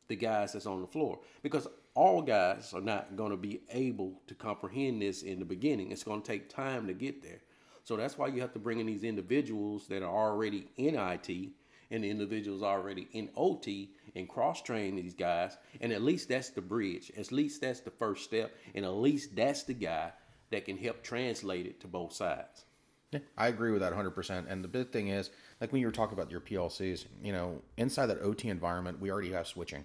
the 0.08 0.16
guys 0.16 0.52
that's 0.52 0.66
on 0.66 0.80
the 0.80 0.86
floor. 0.86 1.20
Because 1.42 1.68
all 1.94 2.20
guys 2.20 2.72
are 2.74 2.80
not 2.80 3.16
going 3.16 3.30
to 3.30 3.36
be 3.36 3.60
able 3.70 4.20
to 4.26 4.34
comprehend 4.34 5.00
this 5.00 5.22
in 5.22 5.38
the 5.38 5.44
beginning. 5.44 5.92
It's 5.92 6.02
going 6.02 6.22
to 6.22 6.26
take 6.26 6.48
time 6.48 6.86
to 6.86 6.92
get 6.92 7.22
there. 7.22 7.40
So 7.84 7.96
that's 7.96 8.18
why 8.18 8.26
you 8.28 8.40
have 8.40 8.52
to 8.54 8.58
bring 8.58 8.80
in 8.80 8.86
these 8.86 9.04
individuals 9.04 9.86
that 9.88 10.02
are 10.02 10.30
already 10.30 10.68
in 10.76 10.96
IT 10.96 11.50
and 11.90 12.02
the 12.02 12.10
individuals 12.10 12.62
already 12.62 13.06
in 13.12 13.30
OT 13.36 13.90
and 14.16 14.28
cross 14.28 14.60
train 14.60 14.96
these 14.96 15.14
guys. 15.14 15.56
And 15.80 15.92
at 15.92 16.02
least 16.02 16.28
that's 16.28 16.50
the 16.50 16.60
bridge. 16.60 17.12
At 17.16 17.30
least 17.30 17.60
that's 17.60 17.80
the 17.80 17.92
first 17.92 18.24
step. 18.24 18.52
And 18.74 18.84
at 18.84 18.94
least 18.94 19.36
that's 19.36 19.62
the 19.62 19.74
guy 19.74 20.10
that 20.50 20.64
can 20.64 20.76
help 20.76 21.02
translate 21.02 21.66
it 21.66 21.80
to 21.80 21.86
both 21.86 22.12
sides. 22.12 22.64
Yeah, 23.12 23.20
I 23.38 23.48
agree 23.48 23.70
with 23.70 23.82
that 23.82 23.92
100%. 23.92 24.50
And 24.50 24.64
the 24.64 24.68
big 24.68 24.90
thing 24.90 25.08
is, 25.08 25.30
like 25.60 25.72
when 25.72 25.80
you 25.80 25.86
were 25.86 25.92
talking 25.92 26.18
about 26.18 26.30
your 26.30 26.40
PLCs, 26.40 27.06
you 27.22 27.32
know, 27.32 27.62
inside 27.76 28.06
that 28.06 28.20
OT 28.20 28.48
environment, 28.48 29.00
we 29.00 29.10
already 29.10 29.32
have 29.32 29.46
switching. 29.46 29.84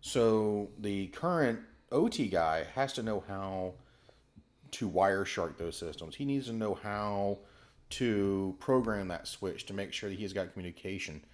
So 0.00 0.68
the 0.78 1.06
current 1.08 1.60
OT 1.90 2.28
guy 2.28 2.66
has 2.74 2.92
to 2.94 3.02
know 3.02 3.24
how 3.26 3.74
to 4.72 4.90
Wireshark 4.90 5.56
those 5.56 5.76
systems. 5.76 6.16
He 6.16 6.24
needs 6.24 6.46
to 6.46 6.52
know 6.52 6.74
how 6.74 7.38
to 7.90 8.56
program 8.58 9.08
that 9.08 9.28
switch 9.28 9.66
to 9.66 9.74
make 9.74 9.92
sure 9.92 10.10
that 10.10 10.18
he's 10.18 10.32
got 10.32 10.52
communication 10.52 11.24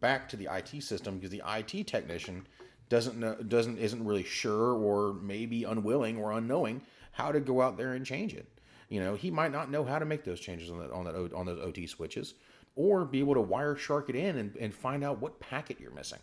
back 0.00 0.28
to 0.28 0.36
the 0.36 0.48
IT 0.50 0.82
system 0.82 1.16
because 1.16 1.30
the 1.30 1.42
IT 1.46 1.86
technician 1.86 2.46
doesn't 2.88 3.18
know 3.18 3.34
doesn't 3.36 3.78
isn't 3.78 4.04
really 4.04 4.24
sure 4.24 4.74
or 4.74 5.14
maybe 5.14 5.64
unwilling 5.64 6.18
or 6.18 6.32
unknowing 6.32 6.82
how 7.12 7.32
to 7.32 7.40
go 7.40 7.62
out 7.62 7.76
there 7.76 7.94
and 7.94 8.04
change 8.04 8.34
it. 8.34 8.46
You 8.88 9.00
know, 9.00 9.14
he 9.14 9.30
might 9.30 9.52
not 9.52 9.70
know 9.70 9.84
how 9.84 9.98
to 9.98 10.04
make 10.04 10.24
those 10.24 10.40
changes 10.40 10.70
on 10.70 10.78
that 10.80 10.90
on 10.90 11.04
that 11.04 11.32
on 11.32 11.46
those 11.46 11.60
OT 11.60 11.86
switches, 11.86 12.34
or 12.76 13.04
be 13.04 13.20
able 13.20 13.34
to 13.34 13.42
Wireshark 13.42 14.08
it 14.08 14.16
in 14.16 14.38
and, 14.38 14.56
and 14.56 14.74
find 14.74 15.04
out 15.04 15.20
what 15.20 15.40
packet 15.40 15.78
you're 15.80 15.90
missing. 15.90 16.20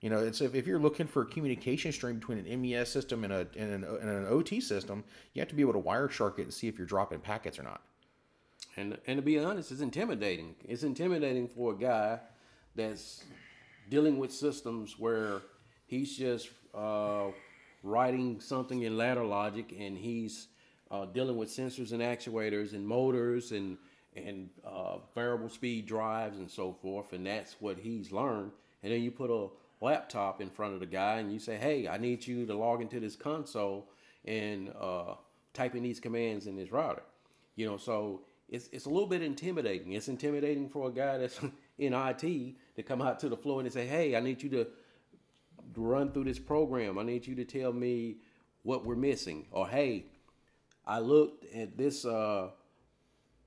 You 0.00 0.10
know, 0.10 0.18
it's 0.18 0.40
if, 0.40 0.54
if 0.54 0.66
you're 0.66 0.78
looking 0.78 1.06
for 1.06 1.22
a 1.22 1.26
communication 1.26 1.90
stream 1.90 2.18
between 2.18 2.38
an 2.38 2.62
MES 2.62 2.90
system 2.90 3.24
and, 3.24 3.32
a, 3.32 3.46
and 3.56 3.72
an, 3.72 3.84
and 3.84 4.10
an 4.10 4.26
OT 4.28 4.60
system, 4.60 5.02
you 5.34 5.40
have 5.40 5.48
to 5.48 5.56
be 5.56 5.62
able 5.62 5.72
to 5.72 5.80
Wireshark 5.80 6.38
it 6.38 6.42
and 6.42 6.54
see 6.54 6.68
if 6.68 6.78
you're 6.78 6.86
dropping 6.86 7.18
packets 7.18 7.58
or 7.58 7.64
not. 7.64 7.82
And 8.76 8.96
and 9.06 9.16
to 9.16 9.22
be 9.22 9.38
honest, 9.38 9.72
it's 9.72 9.80
intimidating. 9.80 10.54
It's 10.64 10.84
intimidating 10.84 11.48
for 11.48 11.72
a 11.72 11.76
guy 11.76 12.20
that's 12.76 13.24
dealing 13.90 14.18
with 14.18 14.32
systems 14.32 14.98
where 14.98 15.42
he's 15.86 16.16
just 16.16 16.50
uh, 16.74 17.26
writing 17.82 18.40
something 18.40 18.82
in 18.82 18.96
ladder 18.96 19.24
logic 19.24 19.74
and 19.78 19.98
he's 19.98 20.48
uh, 20.90 21.06
dealing 21.06 21.36
with 21.36 21.48
sensors 21.48 21.92
and 21.92 22.00
actuators 22.00 22.72
and 22.72 22.86
motors 22.86 23.52
and 23.52 23.78
and 24.16 24.48
uh, 24.64 24.98
variable 25.14 25.48
speed 25.48 25.86
drives 25.86 26.38
and 26.38 26.50
so 26.50 26.72
forth, 26.72 27.12
and 27.12 27.26
that's 27.26 27.56
what 27.60 27.78
he's 27.78 28.12
learned. 28.12 28.52
And 28.82 28.92
then 28.92 29.02
you 29.02 29.10
put 29.10 29.30
a 29.30 29.48
laptop 29.84 30.40
in 30.40 30.50
front 30.50 30.74
of 30.74 30.80
the 30.80 30.86
guy 30.86 31.18
and 31.18 31.32
you 31.32 31.38
say, 31.38 31.56
"Hey, 31.56 31.88
I 31.88 31.98
need 31.98 32.26
you 32.26 32.46
to 32.46 32.54
log 32.54 32.80
into 32.80 33.00
this 33.00 33.16
console 33.16 33.90
and 34.24 34.72
uh, 34.80 35.14
type 35.54 35.74
in 35.74 35.82
these 35.82 36.00
commands 36.00 36.46
in 36.46 36.56
this 36.56 36.72
router." 36.72 37.02
You 37.56 37.66
know, 37.66 37.76
so 37.76 38.22
it's 38.48 38.68
it's 38.72 38.86
a 38.86 38.90
little 38.90 39.08
bit 39.08 39.22
intimidating. 39.22 39.92
It's 39.92 40.08
intimidating 40.08 40.68
for 40.68 40.88
a 40.88 40.92
guy 40.92 41.18
that's 41.18 41.40
in 41.78 41.92
IT 41.92 42.54
to 42.76 42.82
come 42.82 43.02
out 43.02 43.18
to 43.20 43.28
the 43.28 43.36
floor 43.36 43.60
and 43.60 43.72
say, 43.72 43.86
"Hey, 43.86 44.16
I 44.16 44.20
need 44.20 44.42
you 44.42 44.48
to 44.50 44.66
run 45.76 46.10
through 46.12 46.24
this 46.24 46.38
program. 46.38 46.98
I 46.98 47.02
need 47.02 47.26
you 47.26 47.34
to 47.36 47.44
tell 47.44 47.72
me 47.72 48.16
what 48.62 48.84
we're 48.84 48.96
missing." 48.96 49.46
Or, 49.50 49.68
"Hey, 49.68 50.06
I 50.86 51.00
looked 51.00 51.44
at 51.54 51.76
this 51.76 52.04
uh, 52.04 52.48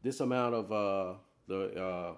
this 0.03 0.19
amount 0.19 0.55
of 0.55 0.71
uh, 0.71 1.13
the 1.47 1.81
uh, 1.81 2.13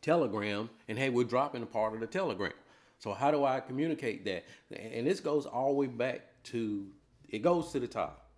telegram, 0.00 0.70
and 0.88 0.98
hey, 0.98 1.10
we're 1.10 1.24
dropping 1.24 1.62
a 1.62 1.66
part 1.66 1.94
of 1.94 2.00
the 2.00 2.06
telegram. 2.06 2.52
So 2.98 3.12
how 3.12 3.30
do 3.30 3.44
I 3.44 3.60
communicate 3.60 4.24
that?" 4.24 4.44
And 4.74 5.06
this 5.06 5.20
goes 5.20 5.46
all 5.46 5.68
the 5.68 5.74
way 5.74 5.86
back 5.86 6.22
to 6.44 6.86
it 7.28 7.42
goes 7.42 7.72
to 7.72 7.80
the 7.80 7.88
top. 7.88 8.30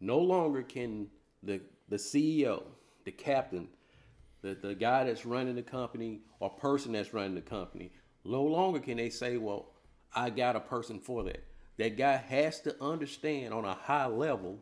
No 0.00 0.18
longer 0.18 0.62
can 0.62 1.08
the 1.42 1.60
the 1.88 1.96
CEO, 1.96 2.62
the 3.04 3.12
captain, 3.12 3.68
the, 4.42 4.54
the 4.54 4.74
guy 4.74 5.04
that's 5.04 5.24
running 5.24 5.54
the 5.54 5.62
company 5.62 6.20
or 6.40 6.50
person 6.50 6.92
that's 6.92 7.14
running 7.14 7.34
the 7.34 7.40
company, 7.40 7.92
no 8.24 8.42
longer 8.42 8.78
can 8.78 8.96
they 8.96 9.10
say, 9.10 9.36
well, 9.36 9.72
I 10.14 10.30
got 10.30 10.56
a 10.56 10.60
person 10.60 11.00
for 11.00 11.24
that. 11.24 11.42
That 11.78 11.96
guy 11.96 12.16
has 12.16 12.60
to 12.62 12.76
understand 12.82 13.54
on 13.54 13.64
a 13.64 13.74
high 13.74 14.06
level 14.06 14.58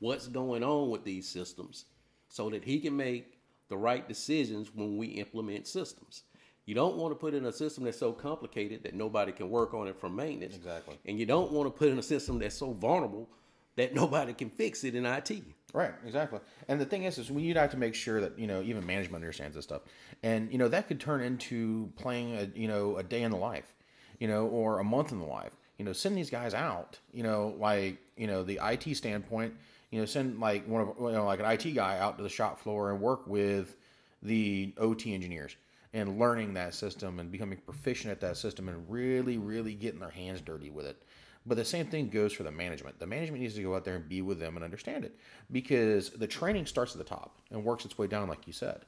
what's 0.00 0.28
going 0.28 0.62
on 0.62 0.90
with 0.90 1.04
these 1.04 1.28
systems 1.28 1.86
so 2.28 2.50
that 2.50 2.64
he 2.64 2.80
can 2.80 2.96
make 2.96 3.38
the 3.68 3.76
right 3.76 4.08
decisions 4.08 4.74
when 4.74 4.96
we 4.96 5.06
implement 5.08 5.66
systems. 5.66 6.22
You 6.66 6.74
don't 6.74 6.96
want 6.96 7.12
to 7.12 7.16
put 7.16 7.32
in 7.32 7.46
a 7.46 7.52
system 7.52 7.84
that's 7.84 7.98
so 7.98 8.12
complicated 8.12 8.82
that 8.82 8.94
nobody 8.94 9.32
can 9.32 9.48
work 9.48 9.72
on 9.72 9.88
it 9.88 9.98
from 9.98 10.14
maintenance. 10.14 10.54
Exactly. 10.54 10.98
And 11.06 11.18
you 11.18 11.24
don't 11.24 11.50
want 11.50 11.66
to 11.66 11.70
put 11.70 11.88
in 11.88 11.98
a 11.98 12.02
system 12.02 12.38
that's 12.38 12.56
so 12.56 12.72
vulnerable 12.72 13.28
that 13.76 13.94
nobody 14.02 14.34
can 14.34 14.50
fix 14.50 14.84
it 14.84 14.94
in 14.94 15.06
IT. 15.06 15.42
Right, 15.72 15.92
exactly. 16.04 16.40
And 16.68 16.80
the 16.80 16.84
thing 16.84 17.04
is, 17.04 17.16
is 17.16 17.30
we 17.30 17.42
need 17.42 17.54
to 17.54 17.76
make 17.76 17.94
sure 17.94 18.20
that 18.20 18.38
you 18.38 18.46
know 18.46 18.62
even 18.62 18.86
management 18.86 19.22
understands 19.22 19.54
this 19.54 19.64
stuff, 19.64 19.82
and 20.22 20.50
you 20.50 20.58
know 20.58 20.68
that 20.68 20.88
could 20.88 20.98
turn 20.98 21.20
into 21.20 21.92
playing 21.96 22.36
a 22.36 22.58
you 22.58 22.68
know 22.68 22.96
a 22.96 23.02
day 23.02 23.22
in 23.22 23.30
the 23.30 23.36
life, 23.36 23.74
you 24.18 24.28
know, 24.28 24.46
or 24.46 24.78
a 24.78 24.84
month 24.84 25.12
in 25.12 25.18
the 25.18 25.26
life. 25.26 25.56
You 25.78 25.84
know, 25.84 25.92
send 25.92 26.16
these 26.16 26.30
guys 26.30 26.54
out. 26.54 26.98
You 27.12 27.22
know, 27.22 27.54
like 27.58 27.98
you 28.16 28.26
know 28.26 28.42
the 28.42 28.58
IT 28.62 28.94
standpoint. 28.96 29.54
You 29.90 30.00
know, 30.00 30.06
send 30.06 30.38
like 30.38 30.66
one 30.66 30.82
of 30.82 30.94
you 30.98 31.12
know 31.12 31.24
like 31.24 31.40
an 31.40 31.46
IT 31.46 31.74
guy 31.74 31.98
out 31.98 32.16
to 32.18 32.22
the 32.22 32.28
shop 32.28 32.60
floor 32.60 32.90
and 32.90 33.00
work 33.00 33.26
with 33.26 33.76
the 34.22 34.74
OT 34.78 35.14
engineers 35.14 35.56
and 35.94 36.18
learning 36.18 36.54
that 36.54 36.74
system 36.74 37.18
and 37.18 37.30
becoming 37.30 37.58
proficient 37.58 38.10
at 38.12 38.20
that 38.20 38.36
system 38.36 38.68
and 38.68 38.84
really 38.90 39.38
really 39.38 39.74
getting 39.74 40.00
their 40.00 40.10
hands 40.10 40.40
dirty 40.40 40.68
with 40.68 40.84
it 40.84 41.02
but 41.48 41.56
the 41.56 41.64
same 41.64 41.86
thing 41.86 42.08
goes 42.08 42.32
for 42.32 42.42
the 42.42 42.50
management. 42.50 42.98
The 42.98 43.06
management 43.06 43.42
needs 43.42 43.54
to 43.54 43.62
go 43.62 43.74
out 43.74 43.84
there 43.84 43.96
and 43.96 44.08
be 44.08 44.20
with 44.20 44.38
them 44.38 44.56
and 44.56 44.64
understand 44.64 45.04
it 45.04 45.16
because 45.50 46.10
the 46.10 46.26
training 46.26 46.66
starts 46.66 46.92
at 46.92 46.98
the 46.98 47.04
top 47.04 47.38
and 47.50 47.64
works 47.64 47.86
its 47.86 47.96
way 47.96 48.06
down, 48.06 48.28
like 48.28 48.46
you 48.46 48.52
said. 48.52 48.84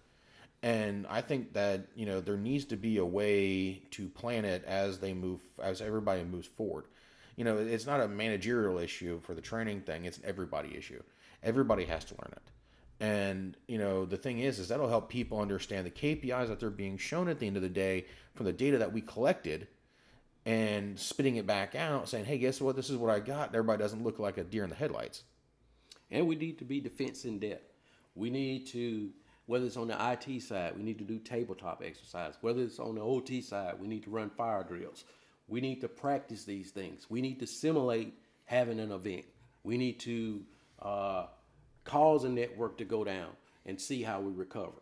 And 0.63 1.07
I 1.09 1.23
think 1.23 1.55
that 1.55 1.87
you 1.95 2.05
know 2.05 2.21
there 2.21 2.37
needs 2.37 2.67
to 2.67 2.77
be 2.77 2.99
a 2.99 3.05
way 3.05 3.83
to 3.93 4.09
plan 4.11 4.45
it 4.45 4.63
as 4.67 4.99
they 4.99 5.15
move, 5.15 5.41
as 5.63 5.81
everybody 5.81 6.23
moves 6.23 6.47
forward. 6.47 6.85
You 7.41 7.45
know, 7.45 7.57
it's 7.57 7.87
not 7.87 8.03
a 8.03 8.07
managerial 8.07 8.77
issue 8.77 9.19
for 9.23 9.33
the 9.33 9.41
training 9.41 9.81
thing; 9.81 10.05
it's 10.05 10.19
an 10.19 10.25
everybody 10.27 10.77
issue. 10.77 11.03
Everybody 11.43 11.87
has 11.87 12.05
to 12.05 12.15
learn 12.21 12.33
it. 12.33 12.43
And 13.03 13.57
you 13.67 13.79
know, 13.79 14.05
the 14.05 14.19
thing 14.19 14.41
is, 14.41 14.59
is 14.59 14.69
that'll 14.69 14.91
help 14.91 15.09
people 15.09 15.41
understand 15.41 15.87
the 15.87 15.91
KPIs 15.91 16.49
that 16.49 16.61
they're 16.61 16.69
being 16.69 16.99
shown 16.99 17.31
at 17.31 17.39
the 17.39 17.47
end 17.47 17.57
of 17.57 17.63
the 17.63 17.71
day 17.71 18.05
from 18.35 18.45
the 18.45 18.53
data 18.53 18.77
that 18.77 18.93
we 18.93 19.01
collected, 19.01 19.69
and 20.45 20.99
spitting 20.99 21.37
it 21.37 21.47
back 21.47 21.75
out, 21.75 22.11
saying, 22.11 22.27
"Hey, 22.27 22.37
guess 22.37 22.61
what? 22.61 22.77
This 22.77 22.91
is 22.91 22.99
what 22.99 23.11
I 23.11 23.21
got." 23.21 23.47
And 23.47 23.57
everybody 23.57 23.83
doesn't 23.83 24.05
look 24.05 24.19
like 24.19 24.37
a 24.37 24.45
deer 24.45 24.65
in 24.65 24.69
the 24.69 24.77
headlights. 24.77 25.23
And 26.11 26.29
we 26.29 26.37
need 26.37 26.59
to 26.59 26.67
be 26.67 26.79
defense 26.79 27.25
in 27.25 27.39
depth. 27.39 27.73
We 28.15 28.29
need 28.29 28.67
to, 28.67 29.13
whether 29.47 29.65
it's 29.65 29.79
on 29.79 29.89
the 29.89 29.97
IT 29.99 30.43
side, 30.43 30.77
we 30.77 30.83
need 30.83 30.99
to 30.99 31.05
do 31.05 31.19
tabletop 31.19 31.83
exercise. 31.83 32.35
Whether 32.43 32.65
it's 32.65 32.79
on 32.79 32.97
the 32.97 33.01
OT 33.01 33.41
side, 33.41 33.81
we 33.81 33.89
need 33.89 34.03
to 34.03 34.11
run 34.11 34.29
fire 34.29 34.63
drills. 34.63 35.07
We 35.51 35.61
need 35.61 35.81
to 35.81 35.89
practice 35.89 36.45
these 36.45 36.71
things. 36.71 37.11
We 37.11 37.21
need 37.21 37.41
to 37.41 37.47
simulate 37.47 38.15
having 38.45 38.79
an 38.79 38.93
event. 38.93 39.25
We 39.65 39.77
need 39.77 39.99
to 40.01 40.43
uh, 40.81 41.27
cause 41.85 42.25
a 42.25 42.29
network 42.29 42.79
to 42.79 42.85
go 42.85 43.03
down 43.03 43.31
and 43.67 43.79
see 43.79 44.03
how 44.03 44.21
we 44.21 44.33
recover. 44.33 44.79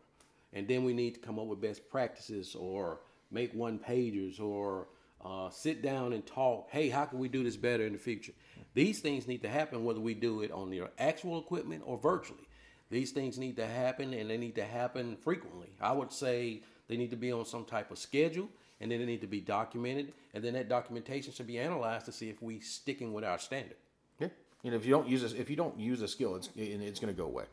And 0.52 0.68
then 0.68 0.84
we 0.84 0.92
need 0.92 1.14
to 1.14 1.20
come 1.20 1.38
up 1.38 1.46
with 1.46 1.60
best 1.60 1.88
practices 1.88 2.54
or 2.54 3.00
make 3.30 3.52
one 3.54 3.78
pagers 3.78 4.40
or 4.40 4.88
uh, 5.24 5.48
sit 5.50 5.82
down 5.82 6.12
and 6.12 6.24
talk. 6.26 6.68
Hey, 6.70 6.90
how 6.90 7.06
can 7.06 7.18
we 7.18 7.28
do 7.28 7.42
this 7.42 7.56
better 7.56 7.86
in 7.86 7.94
the 7.94 7.98
future? 7.98 8.32
These 8.74 9.00
things 9.00 9.26
need 9.26 9.42
to 9.42 9.48
happen 9.48 9.84
whether 9.84 10.00
we 10.00 10.14
do 10.14 10.42
it 10.42 10.52
on 10.52 10.70
the 10.70 10.82
actual 10.98 11.38
equipment 11.38 11.82
or 11.84 11.98
virtually. 11.98 12.46
These 12.90 13.12
things 13.12 13.38
need 13.38 13.56
to 13.56 13.66
happen 13.66 14.14
and 14.14 14.30
they 14.30 14.38
need 14.38 14.54
to 14.56 14.64
happen 14.64 15.16
frequently. 15.16 15.68
I 15.80 15.92
would 15.92 16.12
say 16.12 16.62
they 16.88 16.96
need 16.96 17.10
to 17.10 17.16
be 17.16 17.32
on 17.32 17.44
some 17.44 17.64
type 17.64 17.90
of 17.90 17.98
schedule 17.98 18.48
and 18.80 18.90
then 18.90 19.00
it 19.00 19.06
need 19.06 19.20
to 19.20 19.26
be 19.26 19.40
documented 19.40 20.12
and 20.34 20.44
then 20.44 20.54
that 20.54 20.68
documentation 20.68 21.32
should 21.32 21.46
be 21.46 21.58
analyzed 21.58 22.06
to 22.06 22.12
see 22.12 22.28
if 22.28 22.42
we 22.42 22.60
sticking 22.60 23.12
with 23.12 23.24
our 23.24 23.38
standard. 23.38 23.76
Yeah. 24.18 24.28
You 24.62 24.70
know, 24.70 24.76
if 24.76 24.84
you 24.84 24.92
don't 24.92 25.08
use 25.08 25.22
this, 25.22 25.32
if 25.32 25.50
you 25.50 25.56
don't 25.56 25.78
use 25.78 26.02
a 26.02 26.08
skill, 26.08 26.36
it's 26.36 26.50
it's 26.56 27.00
going 27.00 27.12
to 27.12 27.16
go 27.16 27.26
away. 27.26 27.44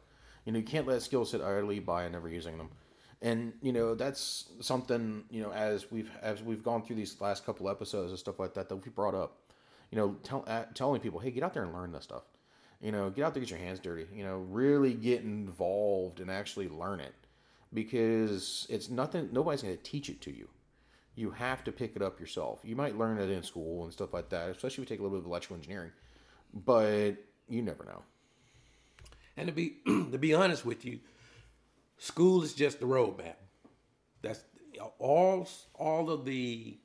You 0.45 0.51
know, 0.51 0.59
you 0.59 0.65
can't 0.65 0.87
let 0.87 1.01
skills 1.01 1.31
sit 1.31 1.41
idly 1.41 1.79
by 1.79 2.03
and 2.03 2.13
never 2.13 2.29
using 2.29 2.57
them. 2.57 2.69
And 3.21 3.53
you 3.61 3.71
know, 3.71 3.95
that's 3.95 4.49
something 4.61 5.23
you 5.29 5.41
know 5.41 5.51
as 5.51 5.89
we've 5.91 6.11
as 6.21 6.43
we've 6.43 6.63
gone 6.63 6.83
through 6.83 6.97
these 6.97 7.19
last 7.21 7.45
couple 7.45 7.69
episodes 7.69 8.11
and 8.11 8.19
stuff 8.19 8.39
like 8.39 8.53
that 8.55 8.69
that 8.69 8.75
we 8.75 8.91
brought 8.91 9.15
up. 9.15 9.37
You 9.91 9.97
know, 9.97 10.15
tell, 10.23 10.43
uh, 10.47 10.63
telling 10.73 10.99
people, 10.99 11.19
hey, 11.19 11.31
get 11.31 11.43
out 11.43 11.53
there 11.53 11.63
and 11.63 11.73
learn 11.73 11.91
this 11.91 12.03
stuff. 12.03 12.23
You 12.81 12.91
know, 12.91 13.09
get 13.09 13.23
out 13.23 13.33
there, 13.33 13.41
get 13.41 13.49
your 13.49 13.59
hands 13.59 13.79
dirty. 13.79 14.07
You 14.13 14.23
know, 14.23 14.37
really 14.37 14.93
get 14.93 15.21
involved 15.21 16.19
and 16.19 16.29
actually 16.29 16.69
learn 16.69 16.99
it 16.99 17.13
because 17.73 18.67
it's 18.69 18.89
nothing. 18.89 19.29
Nobody's 19.31 19.61
going 19.61 19.77
to 19.77 19.83
teach 19.83 20.09
it 20.09 20.21
to 20.21 20.35
you. 20.35 20.49
You 21.15 21.31
have 21.31 21.63
to 21.63 21.71
pick 21.71 21.95
it 21.95 22.01
up 22.01 22.19
yourself. 22.19 22.59
You 22.63 22.75
might 22.75 22.97
learn 22.97 23.17
it 23.19 23.29
in 23.29 23.43
school 23.43 23.83
and 23.85 23.93
stuff 23.93 24.13
like 24.13 24.29
that, 24.29 24.49
especially 24.49 24.83
if 24.83 24.89
you 24.89 24.95
take 24.95 24.99
a 24.99 25.03
little 25.03 25.17
bit 25.17 25.25
of 25.25 25.27
electrical 25.27 25.55
engineering 25.55 25.91
but 26.55 27.15
you 27.49 27.61
never 27.61 27.83
know. 27.83 28.03
And 29.35 29.47
to 29.47 29.53
be 29.53 29.77
to 29.85 30.17
be 30.17 30.33
honest 30.33 30.65
with 30.65 30.85
you, 30.85 30.99
school 31.97 32.43
is 32.43 32.53
just 32.53 32.79
the 32.79 32.85
roadmap. 32.85 33.35
That's 34.21 34.43
all 34.97 35.47
all 35.73 36.09
of 36.09 36.25
the 36.25 36.77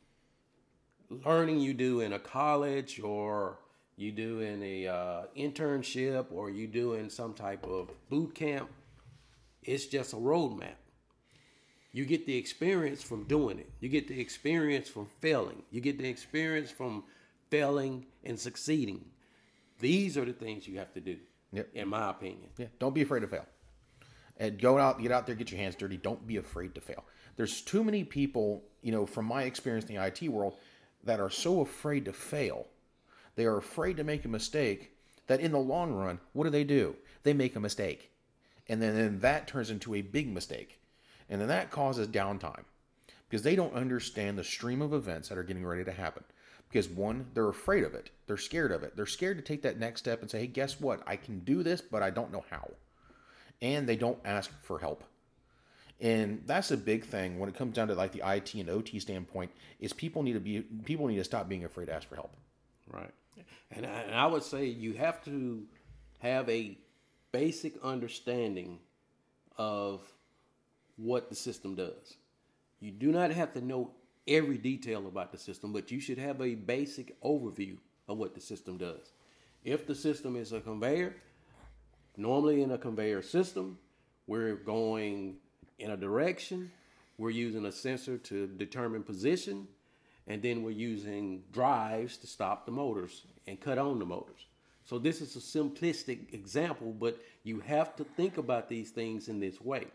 learning 1.08 1.60
you 1.60 1.74
do 1.74 2.00
in 2.00 2.12
a 2.12 2.18
college 2.18 3.00
or 3.00 3.58
you 3.96 4.12
do 4.12 4.40
in 4.40 4.62
a 4.62 4.86
uh, 4.86 5.22
internship 5.36 6.26
or 6.30 6.50
you 6.50 6.66
do 6.66 6.94
in 6.94 7.10
some 7.10 7.34
type 7.34 7.64
of 7.64 7.90
boot 8.08 8.34
camp. 8.34 8.68
It's 9.62 9.86
just 9.86 10.12
a 10.12 10.16
roadmap. 10.16 10.79
You 11.92 12.04
get 12.04 12.26
the 12.26 12.36
experience 12.36 13.02
from 13.02 13.24
doing 13.24 13.58
it. 13.58 13.70
You 13.80 13.88
get 13.88 14.06
the 14.06 14.20
experience 14.20 14.88
from 14.88 15.06
failing. 15.20 15.62
You 15.70 15.80
get 15.80 15.98
the 15.98 16.08
experience 16.08 16.70
from 16.70 17.04
failing 17.50 18.06
and 18.24 18.38
succeeding. 18.38 19.04
These 19.80 20.16
are 20.16 20.24
the 20.24 20.32
things 20.32 20.68
you 20.68 20.78
have 20.78 20.92
to 20.94 21.00
do. 21.00 21.16
Yep. 21.52 21.68
In 21.74 21.88
my 21.88 22.10
opinion. 22.10 22.48
Yeah. 22.56 22.66
Don't 22.78 22.94
be 22.94 23.02
afraid 23.02 23.20
to 23.20 23.26
fail. 23.26 23.46
And 24.36 24.58
go 24.58 24.78
out, 24.78 25.02
get 25.02 25.10
out 25.10 25.26
there, 25.26 25.34
get 25.34 25.50
your 25.50 25.60
hands 25.60 25.74
dirty. 25.74 25.96
Don't 25.96 26.26
be 26.26 26.36
afraid 26.36 26.74
to 26.76 26.80
fail. 26.80 27.04
There's 27.36 27.60
too 27.60 27.82
many 27.82 28.04
people, 28.04 28.62
you 28.82 28.92
know, 28.92 29.04
from 29.04 29.26
my 29.26 29.42
experience 29.42 29.86
in 29.86 29.96
the 29.96 30.06
IT 30.06 30.28
world, 30.28 30.56
that 31.04 31.20
are 31.20 31.30
so 31.30 31.60
afraid 31.60 32.04
to 32.04 32.12
fail. 32.12 32.66
They 33.34 33.46
are 33.46 33.56
afraid 33.56 33.96
to 33.96 34.04
make 34.04 34.24
a 34.24 34.28
mistake 34.28 34.92
that 35.26 35.40
in 35.40 35.52
the 35.52 35.58
long 35.58 35.92
run, 35.92 36.20
what 36.32 36.44
do 36.44 36.50
they 36.50 36.64
do? 36.64 36.96
They 37.22 37.32
make 37.32 37.56
a 37.56 37.60
mistake. 37.60 38.10
And 38.68 38.80
then, 38.80 38.96
then 38.96 39.18
that 39.20 39.46
turns 39.46 39.70
into 39.70 39.94
a 39.94 40.02
big 40.02 40.28
mistake. 40.28 40.79
And 41.30 41.40
then 41.40 41.48
that 41.48 41.70
causes 41.70 42.08
downtime 42.08 42.64
because 43.28 43.42
they 43.42 43.54
don't 43.54 43.74
understand 43.74 44.36
the 44.36 44.44
stream 44.44 44.82
of 44.82 44.92
events 44.92 45.28
that 45.28 45.38
are 45.38 45.44
getting 45.44 45.64
ready 45.64 45.84
to 45.84 45.92
happen. 45.92 46.24
Because 46.68 46.88
one 46.88 47.26
they're 47.34 47.48
afraid 47.48 47.84
of 47.84 47.94
it. 47.94 48.10
They're 48.26 48.36
scared 48.36 48.72
of 48.72 48.82
it. 48.82 48.96
They're 48.96 49.06
scared 49.06 49.38
to 49.38 49.42
take 49.42 49.62
that 49.62 49.78
next 49.78 50.00
step 50.00 50.20
and 50.20 50.30
say 50.30 50.40
hey 50.40 50.46
guess 50.48 50.80
what? 50.80 51.02
I 51.06 51.16
can 51.16 51.38
do 51.40 51.62
this 51.62 51.80
but 51.80 52.02
i 52.02 52.10
don't 52.10 52.32
know 52.32 52.44
how. 52.50 52.70
And 53.62 53.88
they 53.88 53.96
don't 53.96 54.18
ask 54.24 54.50
for 54.62 54.78
help. 54.78 55.04
And 56.00 56.42
that's 56.46 56.70
a 56.70 56.76
big 56.76 57.04
thing 57.04 57.38
when 57.38 57.48
it 57.48 57.54
comes 57.54 57.74
down 57.74 57.88
to 57.88 57.94
like 57.94 58.12
the 58.12 58.22
it 58.24 58.54
and 58.54 58.70
ot 58.70 59.00
standpoint 59.00 59.50
is 59.80 59.92
people 59.92 60.22
need 60.22 60.32
to 60.32 60.40
be 60.40 60.62
people 60.84 61.06
need 61.06 61.16
to 61.16 61.24
stop 61.24 61.48
being 61.48 61.64
afraid 61.64 61.86
to 61.86 61.94
ask 61.94 62.08
for 62.08 62.16
help. 62.16 62.34
Right. 62.90 63.10
And 63.70 63.86
I, 63.86 64.00
and 64.00 64.14
I 64.14 64.26
would 64.26 64.42
say 64.42 64.64
you 64.66 64.94
have 64.94 65.24
to 65.26 65.62
have 66.20 66.48
a 66.48 66.76
basic 67.32 67.74
understanding 67.82 68.78
of 69.56 70.00
what 71.00 71.28
the 71.28 71.34
system 71.34 71.74
does 71.74 72.16
you 72.80 72.90
do 72.90 73.12
not 73.12 73.30
have 73.30 73.52
to 73.52 73.60
know 73.60 73.90
every 74.26 74.56
detail 74.56 75.06
about 75.06 75.32
the 75.32 75.38
system, 75.38 75.72
but 75.72 75.90
you 75.90 76.00
should 76.00 76.18
have 76.18 76.40
a 76.40 76.54
basic 76.54 77.20
overview 77.22 77.76
of 78.08 78.16
what 78.16 78.34
the 78.34 78.40
system 78.40 78.78
does. 78.78 79.12
If 79.64 79.86
the 79.86 79.94
system 79.94 80.34
is 80.34 80.52
a 80.52 80.60
conveyor, 80.60 81.14
normally 82.16 82.62
in 82.62 82.70
a 82.70 82.78
conveyor 82.78 83.22
system, 83.22 83.78
we're 84.26 84.56
going 84.56 85.36
in 85.78 85.90
a 85.90 85.96
direction, 85.96 86.72
we're 87.18 87.30
using 87.30 87.66
a 87.66 87.72
sensor 87.72 88.16
to 88.16 88.46
determine 88.46 89.02
position, 89.02 89.68
and 90.26 90.40
then 90.42 90.62
we're 90.62 90.70
using 90.70 91.42
drives 91.52 92.16
to 92.18 92.26
stop 92.26 92.64
the 92.64 92.72
motors 92.72 93.26
and 93.46 93.60
cut 93.60 93.78
on 93.78 93.98
the 93.98 94.06
motors. 94.06 94.46
So 94.84 94.98
this 94.98 95.20
is 95.20 95.36
a 95.36 95.40
simplistic 95.40 96.32
example, 96.32 96.92
but 96.98 97.20
you 97.44 97.60
have 97.60 97.94
to 97.96 98.04
think 98.04 98.38
about 98.38 98.68
these 98.68 98.90
things 98.90 99.28
in 99.28 99.38
this 99.38 99.60
way. 99.60 99.86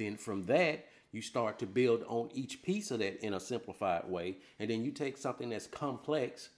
Then 0.00 0.16
from 0.16 0.46
that, 0.46 0.86
you 1.12 1.20
start 1.20 1.58
to 1.58 1.66
build 1.66 2.04
on 2.08 2.30
each 2.32 2.62
piece 2.62 2.90
of 2.90 3.00
that 3.00 3.22
in 3.24 3.34
a 3.34 3.40
simplified 3.40 4.08
way. 4.08 4.38
And 4.58 4.70
then 4.70 4.82
you 4.82 4.92
take 4.92 5.18
something 5.18 5.50
that's 5.50 5.66
complex, 5.66 6.48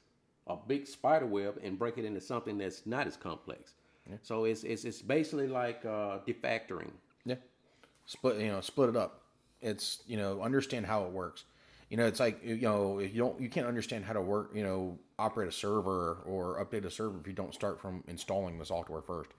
a 0.46 0.56
big 0.56 0.86
spider 0.86 1.26
web, 1.26 1.58
and 1.60 1.76
break 1.76 1.98
it 1.98 2.04
into 2.04 2.20
something 2.20 2.56
that's 2.56 2.86
not 2.86 3.08
as 3.08 3.16
complex. 3.16 3.72
Yeah. 4.08 4.16
So 4.22 4.44
it's, 4.44 4.62
it's 4.62 4.84
it's 4.84 5.02
basically 5.02 5.48
like 5.48 5.84
uh, 5.84 6.18
defactoring. 6.26 6.92
Yeah, 7.24 7.36
split 8.06 8.40
you 8.40 8.48
know 8.48 8.60
split 8.60 8.90
it 8.90 8.96
up. 8.96 9.22
It's 9.60 10.04
you 10.06 10.16
know 10.16 10.40
understand 10.40 10.86
how 10.86 11.04
it 11.04 11.10
works. 11.10 11.42
You 11.90 11.96
know 11.96 12.06
it's 12.06 12.20
like 12.20 12.44
you 12.44 12.60
know 12.60 13.00
if 13.00 13.12
you 13.12 13.18
don't 13.18 13.40
you 13.40 13.48
can't 13.48 13.66
understand 13.66 14.04
how 14.04 14.12
to 14.12 14.20
work 14.20 14.52
you 14.54 14.62
know 14.62 14.98
operate 15.18 15.48
a 15.48 15.52
server 15.52 16.18
or 16.24 16.64
update 16.64 16.84
a 16.84 16.90
server 16.90 17.18
if 17.18 17.26
you 17.26 17.32
don't 17.32 17.54
start 17.54 17.80
from 17.80 18.04
installing 18.06 18.58
the 18.58 18.64
software 18.64 19.02
first 19.02 19.30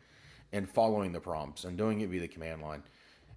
and 0.51 0.69
following 0.69 1.11
the 1.11 1.19
prompts 1.19 1.63
and 1.63 1.77
doing 1.77 2.01
it 2.01 2.09
via 2.09 2.21
the 2.21 2.27
command 2.27 2.61
line 2.61 2.83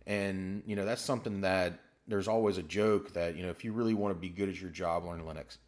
and, 0.07 0.63
you 0.67 0.77
know, 0.77 0.85
that's 0.85 1.03
something 1.03 1.41
that 1.43 1.81
there's 2.07 2.29
always 2.29 2.59
a 2.59 2.63
joke 2.63 3.13
that, 3.15 3.37
you 3.37 3.43
know, 3.43 3.51
if 3.51 3.65
you 3.65 3.73
really 3.73 3.95
want 3.95 4.15
to 4.15 4.21
be 4.21 4.29
good 4.29 4.49
at 4.49 4.61
your 4.61 4.71
job, 4.71 5.05
learn 5.05 5.23
Linux. 5.23 5.59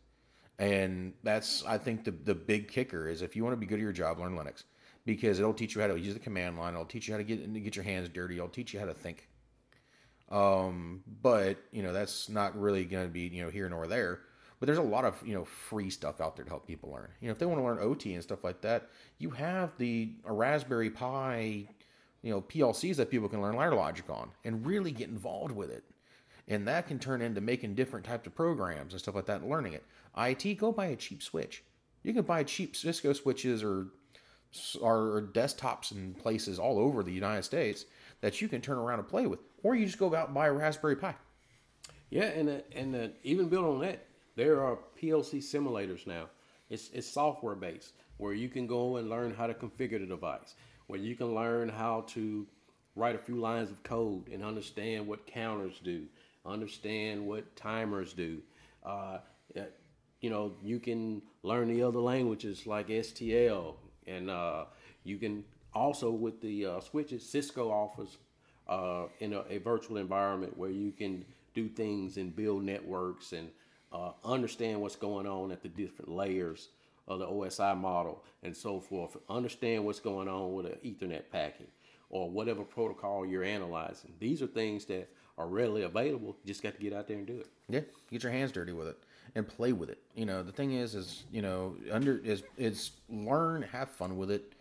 And 0.59 1.12
that's, 1.22 1.64
I 1.64 1.79
think, 1.79 2.05
the, 2.05 2.11
the 2.11 2.35
big 2.35 2.68
kicker 2.68 3.09
is 3.09 3.22
if 3.22 3.37
you 3.37 3.44
want 3.44 3.53
to 3.53 3.59
be 3.59 3.66
good 3.66 3.79
at 3.79 3.83
your 3.83 3.92
job, 3.92 4.18
learn 4.18 4.37
Linux 4.37 4.64
because 5.09 5.38
it'll 5.38 5.55
teach 5.55 5.74
you 5.74 5.81
how 5.81 5.87
to 5.87 5.98
use 5.98 6.12
the 6.12 6.20
command 6.20 6.59
line. 6.59 6.74
It'll 6.74 6.85
teach 6.85 7.09
you 7.09 7.14
how 7.14 7.18
to 7.18 7.24
get 7.24 7.51
get 7.64 7.74
your 7.74 7.83
hands 7.83 8.11
dirty. 8.11 8.35
It'll 8.35 8.48
teach 8.48 8.74
you 8.74 8.79
how 8.79 8.85
to 8.85 8.92
think. 8.92 9.27
Um, 10.31 11.03
but 11.22 11.57
you 11.72 11.83
know 11.83 11.94
that's 11.94 12.29
not 12.29 12.61
really 12.61 12.85
going 12.85 13.07
to 13.07 13.11
be 13.11 13.22
you 13.22 13.42
know 13.42 13.48
here 13.48 13.70
nor 13.70 13.87
there. 13.87 14.20
But 14.61 14.66
there's 14.66 14.79
a 14.79 14.83
lot 14.83 15.07
of 15.07 15.14
you 15.27 15.33
know 15.33 15.46
free 15.46 15.88
stuff 15.88 16.20
out 16.20 16.37
there 16.37 16.44
to 16.44 16.51
help 16.51 16.66
people 16.66 16.90
learn. 16.90 17.09
You 17.22 17.29
know 17.29 17.33
if 17.33 17.38
they 17.38 17.46
want 17.46 17.59
to 17.59 17.64
learn 17.64 17.79
OT 17.81 18.12
and 18.12 18.22
stuff 18.22 18.44
like 18.44 18.61
that, 18.61 18.90
you 19.16 19.31
have 19.31 19.72
the 19.79 20.12
a 20.27 20.33
Raspberry 20.33 20.90
Pi 20.90 21.68
you 22.22 22.31
know 22.31 22.40
PLCs 22.40 22.96
that 22.96 23.11
people 23.11 23.28
can 23.28 23.40
learn 23.40 23.57
ladder 23.57 23.74
logic 23.74 24.09
on 24.11 24.31
and 24.44 24.66
really 24.66 24.90
get 24.90 25.09
involved 25.09 25.52
with 25.52 25.70
it. 25.70 25.85
And 26.48 26.66
that 26.66 26.87
can 26.87 26.98
turn 26.98 27.20
into 27.20 27.40
making 27.40 27.74
different 27.74 28.07
types 28.07 28.26
of 28.26 28.35
programs 28.35 28.94
and 28.94 29.00
stuff 29.00 29.14
like 29.14 29.26
that 29.26 29.42
and 29.42 29.50
learning 29.50 29.74
it. 29.74 29.85
IT, 30.16 30.59
go 30.59 30.72
buy 30.72 30.87
a 30.87 30.96
cheap 30.96 31.22
switch. 31.22 31.62
You 32.02 32.14
can 32.14 32.22
buy 32.22 32.42
cheap 32.42 32.74
Cisco 32.74 33.12
switches 33.12 33.62
or 33.62 33.88
or 34.81 35.28
desktops 35.35 35.92
in 35.92 36.14
places 36.14 36.59
all 36.59 36.78
over 36.78 37.02
the 37.02 37.12
United 37.12 37.42
States 37.42 37.85
that 38.22 38.40
you 38.40 38.48
can 38.48 38.62
turn 38.62 38.78
around 38.78 38.98
and 38.98 39.09
play 39.09 39.26
with, 39.26 39.40
or 39.62 39.74
you 39.74 39.85
just 39.85 39.98
go 39.98 40.14
out 40.14 40.28
and 40.28 40.35
buy 40.35 40.46
a 40.46 40.52
Raspberry 40.52 40.96
Pi. 40.96 41.14
Yeah, 42.11 42.24
and 42.24 42.48
uh, 42.48 42.61
and 42.72 42.96
uh, 42.96 43.09
even 43.22 43.48
built 43.48 43.66
on 43.66 43.81
that, 43.81 44.07
there 44.37 44.64
are 44.64 44.78
PLC 45.00 45.38
simulators 45.38 46.07
now. 46.07 46.28
It's 46.70 46.88
it's 46.94 47.09
software 47.09 47.57
based 47.57 47.92
where 48.16 48.33
you 48.33 48.48
can 48.48 48.66
go 48.66 48.96
and 48.96 49.11
learn 49.11 49.35
how 49.35 49.46
to 49.46 49.54
configure 49.54 50.00
the 50.00 50.07
device 50.07 50.54
where 50.88 50.98
you 50.98 51.14
can 51.14 51.35
learn 51.35 51.68
how 51.68 52.05
to 52.09 52.46
write 52.96 53.14
a 53.14 53.18
few 53.18 53.37
lines 53.37 53.70
of 53.70 53.83
code 53.85 54.29
and 54.29 54.42
understand 54.42 55.07
what 55.07 55.27
counters 55.27 55.81
do, 55.85 56.05
understand 56.44 57.24
what 57.24 57.55
timers 57.55 58.12
do. 58.12 58.40
Uh, 58.85 59.18
you 60.20 60.31
know, 60.31 60.53
you 60.62 60.81
can 60.81 61.22
learn 61.42 61.68
the 61.68 61.83
other 61.83 62.01
languages 62.01 62.66
like 62.66 62.88
STL, 62.88 63.77
and 64.07 64.31
uh, 64.31 64.64
you 65.05 65.18
can 65.18 65.44
also 65.74 66.11
with 66.11 66.40
the 66.40 66.66
uh, 66.66 66.81
switches. 66.81 67.29
Cisco 67.29 67.70
offers 67.70 68.18
uh, 68.66 69.05
in 69.20 69.33
a, 69.35 69.44
a, 69.48 69.59
virtual 69.59 69.96
environment 69.96 70.57
where 70.57 70.70
you 70.70 70.90
can 70.90 71.24
do 71.55 71.68
things 71.68 72.16
and 72.16 72.35
build 72.35 72.64
networks 72.64 73.33
and 73.33 73.48
uh, 73.92 74.11
understand 74.24 74.81
what's 74.81 74.96
going 74.96 75.27
on 75.27 75.53
at 75.53 75.62
the 75.62 75.68
different 75.68 76.11
layers 76.11 76.68
of 77.08 77.18
the 77.18 77.26
OSI 77.26 77.76
model 77.76 78.22
and 78.42 78.56
so 78.56 78.78
forth. 78.78 79.16
Understand 79.28 79.84
what's 79.84 79.98
going 79.98 80.28
on 80.28 80.52
with 80.52 80.66
an 80.66 80.78
Ethernet 80.84 81.30
packet 81.32 81.70
or 82.10 82.30
whatever 82.30 82.62
protocol 82.62 83.26
you're 83.26 83.42
analyzing. 83.42 84.12
These 84.20 84.42
are 84.42 84.46
things 84.46 84.84
that 84.86 85.10
are 85.36 85.48
readily 85.48 85.82
available. 85.82 86.36
You 86.44 86.48
just 86.48 86.62
got 86.62 86.74
to 86.74 86.80
get 86.80 86.92
out 86.92 87.08
there 87.08 87.16
and 87.16 87.26
do 87.26 87.38
it. 87.38 87.48
Yeah, 87.68 87.80
get 88.10 88.22
your 88.22 88.32
hands 88.32 88.52
dirty 88.52 88.72
with 88.72 88.88
it 88.88 88.98
and 89.34 89.46
play 89.46 89.72
with 89.72 89.88
it. 89.90 89.98
You 90.14 90.26
know, 90.26 90.42
the 90.42 90.52
thing 90.52 90.72
is, 90.72 90.94
is 90.94 91.24
you 91.32 91.42
know, 91.42 91.76
under 91.90 92.18
is 92.18 92.42
is 92.56 92.92
learn, 93.08 93.62
have 93.62 93.90
fun 93.90 94.16
with 94.16 94.30
it. 94.30 94.52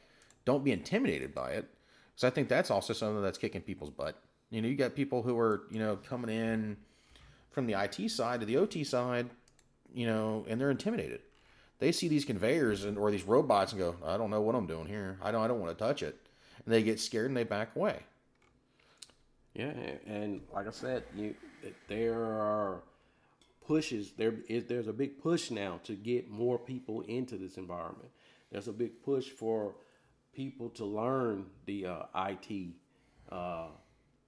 Don't 0.46 0.64
be 0.64 0.72
intimidated 0.72 1.34
by 1.34 1.52
it, 1.52 1.68
because 2.14 2.24
I 2.24 2.30
think 2.30 2.48
that's 2.48 2.72
also 2.72 2.94
something 2.94 3.22
that's 3.22 3.38
kicking 3.38 3.62
people's 3.62 3.90
butt. 3.90 4.22
You 4.50 4.62
know, 4.62 4.68
you 4.68 4.76
got 4.76 4.96
people 4.96 5.22
who 5.22 5.38
are 5.38 5.64
you 5.70 5.80
know 5.80 5.98
coming 5.98 6.34
in 6.34 6.78
from 7.52 7.66
the 7.66 7.74
IT 7.74 8.10
side 8.10 8.40
to 8.40 8.46
the 8.46 8.58
OT 8.58 8.84
side, 8.84 9.30
you 9.94 10.06
know, 10.06 10.46
and 10.48 10.60
they're 10.60 10.72
intimidated. 10.72 11.22
They 11.80 11.92
see 11.92 12.08
these 12.08 12.26
conveyors 12.26 12.84
and 12.86 12.98
or 12.98 13.12
these 13.12 13.24
robots 13.24 13.72
and 13.72 13.80
go, 13.80 13.96
I 14.06 14.18
don't 14.18 14.30
know 14.30 14.42
what 14.42 14.56
I'm 14.56 14.68
doing 14.68 14.88
here. 14.88 15.18
I 15.22 15.32
don't 15.32 15.44
I 15.44 15.48
don't 15.48 15.60
want 15.60 15.78
to 15.78 15.84
touch 15.84 16.02
it, 16.04 16.18
and 16.66 16.74
they 16.74 16.84
get 16.84 17.00
scared 17.00 17.28
and 17.28 17.38
they 17.38 17.44
back 17.44 17.76
away. 17.76 18.00
Yeah, 19.54 19.74
and 20.06 20.42
like 20.54 20.68
I 20.68 20.72
said, 20.72 21.04
you 21.16 21.36
there 21.88 22.24
are 22.24 22.82
pushes 23.68 24.14
there 24.18 24.36
is 24.48 24.66
there's 24.66 24.88
a 24.88 24.94
big 24.94 25.22
push 25.22 25.52
now 25.52 25.80
to 25.84 25.94
get 25.94 26.30
more 26.30 26.58
people 26.58 27.02
into 27.02 27.38
this 27.38 27.58
environment. 27.58 28.10
There's 28.52 28.68
a 28.68 28.74
big 28.74 29.04
push 29.04 29.30
for 29.30 29.76
people 30.34 30.70
to 30.70 30.86
learn 30.86 31.48
the 31.66 31.88
uh, 31.88 32.04
IT 32.16 32.74
uh, 33.32 33.68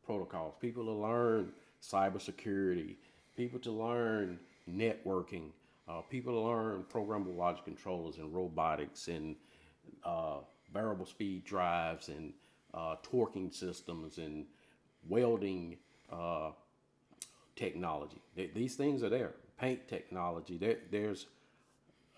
protocols, 0.06 0.56
people 0.60 0.84
to 0.86 0.92
learn 0.92 1.52
cybersecurity, 1.82 2.96
people 3.38 3.60
to 3.60 3.72
learn 3.72 4.40
networking, 4.70 5.52
uh, 5.90 6.02
people 6.02 6.44
learn 6.44 6.86
programmable 6.94 7.36
logic 7.36 7.66
controllers 7.66 8.18
and 8.18 8.34
robotics 8.34 9.08
and 9.08 9.36
uh, 10.04 10.38
variable 10.72 11.06
speed 11.06 11.44
drives 11.44 12.10
and 12.10 12.34
uh, 12.74 12.96
torquing 13.02 13.54
systems 13.54 14.20
and 14.20 14.46
welding 15.08 15.78
uh, 16.12 16.52
technology. 17.56 18.22
These 18.36 18.76
things 18.76 19.02
are 19.04 19.10
there. 19.10 19.32
Paint 19.60 19.88
technology. 19.88 20.58
There, 20.58 20.78
there's 20.92 21.26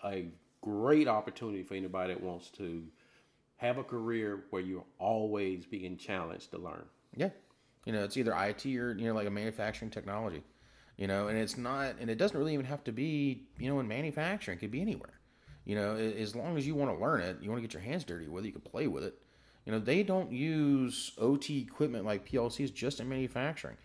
a 0.04 0.28
great 0.62 1.08
opportunity 1.08 1.64
for 1.64 1.76
anybody 1.76 2.14
that 2.14 2.22
wants 2.22 2.50
to 2.52 2.84
have 3.58 3.78
a 3.78 3.84
career 3.84 4.44
where 4.50 4.62
you're 4.62 4.84
always 5.00 5.66
being 5.66 5.96
challenged 5.98 6.52
to 6.52 6.58
learn. 6.58 6.84
Yeah. 7.16 7.30
You 7.86 7.94
know, 7.94 8.04
it's 8.04 8.18
either 8.18 8.34
IT 8.34 8.66
or, 8.66 8.94
you 8.94 9.08
know, 9.08 9.14
like 9.14 9.28
a 9.28 9.32
manufacturing 9.32 9.90
technology. 9.90 10.44
You 11.02 11.08
know, 11.08 11.30
and 11.30 11.36
it's 11.40 11.58
not, 11.58 11.96
and 12.00 12.12
it 12.12 12.20
doesn't 12.20 12.38
really 12.38 12.54
even 12.54 12.68
have 12.68 12.84
to 12.84 12.92
be, 12.92 13.48
you 13.58 13.68
know, 13.68 13.80
in 13.80 13.88
manufacturing. 13.88 14.60
It 14.60 14.62
could 14.62 14.70
be 14.70 14.82
anywhere. 14.82 15.20
You 15.66 15.76
know, 15.76 15.96
as 15.96 16.36
long 16.36 16.60
as 16.60 16.68
you 16.68 16.76
want 16.76 16.96
to 16.96 17.04
learn 17.04 17.22
it, 17.22 17.38
you 17.42 17.50
want 17.50 17.60
to 17.60 17.68
get 17.68 17.74
your 17.74 17.82
hands 17.82 18.04
dirty 18.04 18.28
with 18.28 18.44
it, 18.44 18.50
you 18.50 18.54
can 18.54 18.62
play 18.62 18.86
with 18.86 19.04
it. 19.04 19.16
You 19.66 19.72
know, 19.72 19.80
they 19.80 20.04
don't 20.04 20.32
use 20.32 21.14
OT 21.18 21.58
equipment 21.58 22.06
like 22.06 22.30
PLCs 22.30 22.72
just 22.72 23.00
in 23.00 23.10
manufacturing. 23.10 23.78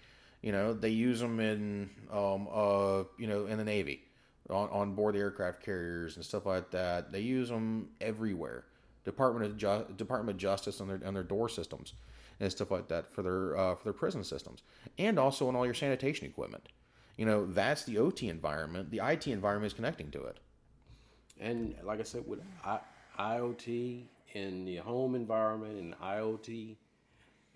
You 0.42 0.52
know, 0.52 0.74
they 0.74 0.90
use 0.90 1.18
them 1.18 1.40
in, 1.40 1.88
um, 2.12 2.48
uh, 2.52 3.05
you 3.18 3.29
know, 3.29 3.46
in 3.46 3.57
the 3.57 3.64
Navy, 3.64 4.02
on, 4.50 4.68
on 4.68 4.94
board 4.94 5.14
the 5.14 5.20
aircraft 5.20 5.64
carriers 5.64 6.16
and 6.16 6.24
stuff 6.24 6.44
like 6.44 6.70
that. 6.72 7.12
They 7.12 7.20
use 7.20 7.48
them 7.48 7.88
everywhere. 7.98 8.66
Department 9.07 9.46
of 9.46 9.57
Ju- 9.57 9.87
Department 9.96 10.37
of 10.37 10.38
Justice 10.38 10.83
on 10.83 10.88
their 10.88 11.00
on 11.02 11.14
their 11.14 11.22
door 11.22 11.48
systems 11.48 11.94
and 12.40 12.52
stuff 12.52 12.70
like 12.70 12.88
that 12.88 13.11
for 13.11 13.22
their 13.22 13.57
uh, 13.57 13.74
for 13.74 13.85
their 13.85 13.94
prison 13.94 14.22
systems, 14.22 14.64
and 14.98 15.18
also 15.18 15.48
on 15.48 15.57
all 15.57 15.64
your 15.64 15.72
sanitation 15.72 16.26
equipment. 16.26 16.68
You 17.16 17.24
know, 17.24 17.46
that's 17.46 17.85
the 17.85 17.98
OT 17.98 18.29
environment. 18.29 18.90
The 18.90 19.00
IT 19.02 19.26
environment 19.29 19.72
is 19.72 19.76
connecting 19.76 20.11
to 20.11 20.24
it. 20.24 20.38
And 21.40 21.74
like 21.83 22.00
I 22.00 22.02
said, 22.02 22.26
with 22.26 22.40
I, 22.64 22.79
IoT 23.18 24.02
in 24.35 24.64
the 24.64 24.76
home 24.76 25.14
environment 25.14 25.79
and 25.79 25.98
IoT 26.00 26.76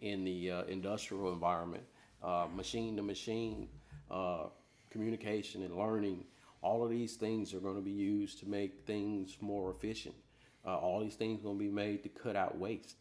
in 0.01 0.25
the 0.25 0.51
uh, 0.51 0.63
industrial 0.65 1.33
environment, 1.33 1.83
uh, 2.23 2.47
machine 2.55 2.97
to 2.97 3.03
machine 3.03 3.69
uh, 4.11 4.45
communication 4.91 5.63
and 5.63 5.77
learning, 5.77 6.25
all 6.63 6.83
of 6.83 6.91
these 6.91 7.17
things 7.17 7.55
are 7.55 7.61
going 7.61 7.77
to 7.77 7.83
be 7.83 7.91
used 7.91 8.39
to 8.41 8.49
make 8.49 8.87
things 8.87 9.37
more 9.41 9.71
efficient. 9.71 10.15
Uh, 10.67 10.77
all 10.77 11.01
these 11.01 11.15
things 11.15 11.41
are 11.41 11.45
going 11.45 11.59
to 11.59 11.65
be 11.65 11.71
made 11.71 12.03
to 12.03 12.09
cut 12.09 12.37
out 12.37 12.59
waste. 12.59 12.97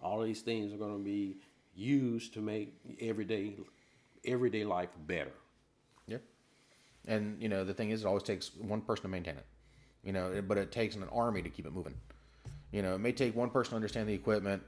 All 0.00 0.22
these 0.22 0.40
things 0.40 0.72
are 0.72 0.78
going 0.78 0.96
to 0.96 1.04
be 1.04 1.36
used 1.74 2.34
to 2.34 2.40
make 2.40 2.74
everyday 3.00 3.54
everyday 4.24 4.64
life 4.64 4.90
better. 5.06 5.32
Yeah. 6.06 6.18
And 7.06 7.40
you 7.42 7.48
know 7.48 7.64
the 7.64 7.74
thing 7.74 7.90
is, 7.90 8.04
it 8.04 8.06
always 8.06 8.22
takes 8.22 8.54
one 8.56 8.80
person 8.80 9.02
to 9.02 9.08
maintain 9.08 9.36
it. 9.36 9.46
You 10.04 10.12
know, 10.12 10.42
but 10.46 10.58
it 10.58 10.72
takes 10.72 10.96
an 10.96 11.04
army 11.12 11.42
to 11.42 11.48
keep 11.48 11.66
it 11.66 11.72
moving. 11.72 11.94
You 12.72 12.82
know, 12.82 12.94
it 12.94 12.98
may 12.98 13.12
take 13.12 13.36
one 13.36 13.50
person 13.50 13.70
to 13.70 13.76
understand 13.76 14.08
the 14.08 14.14
equipment, 14.14 14.62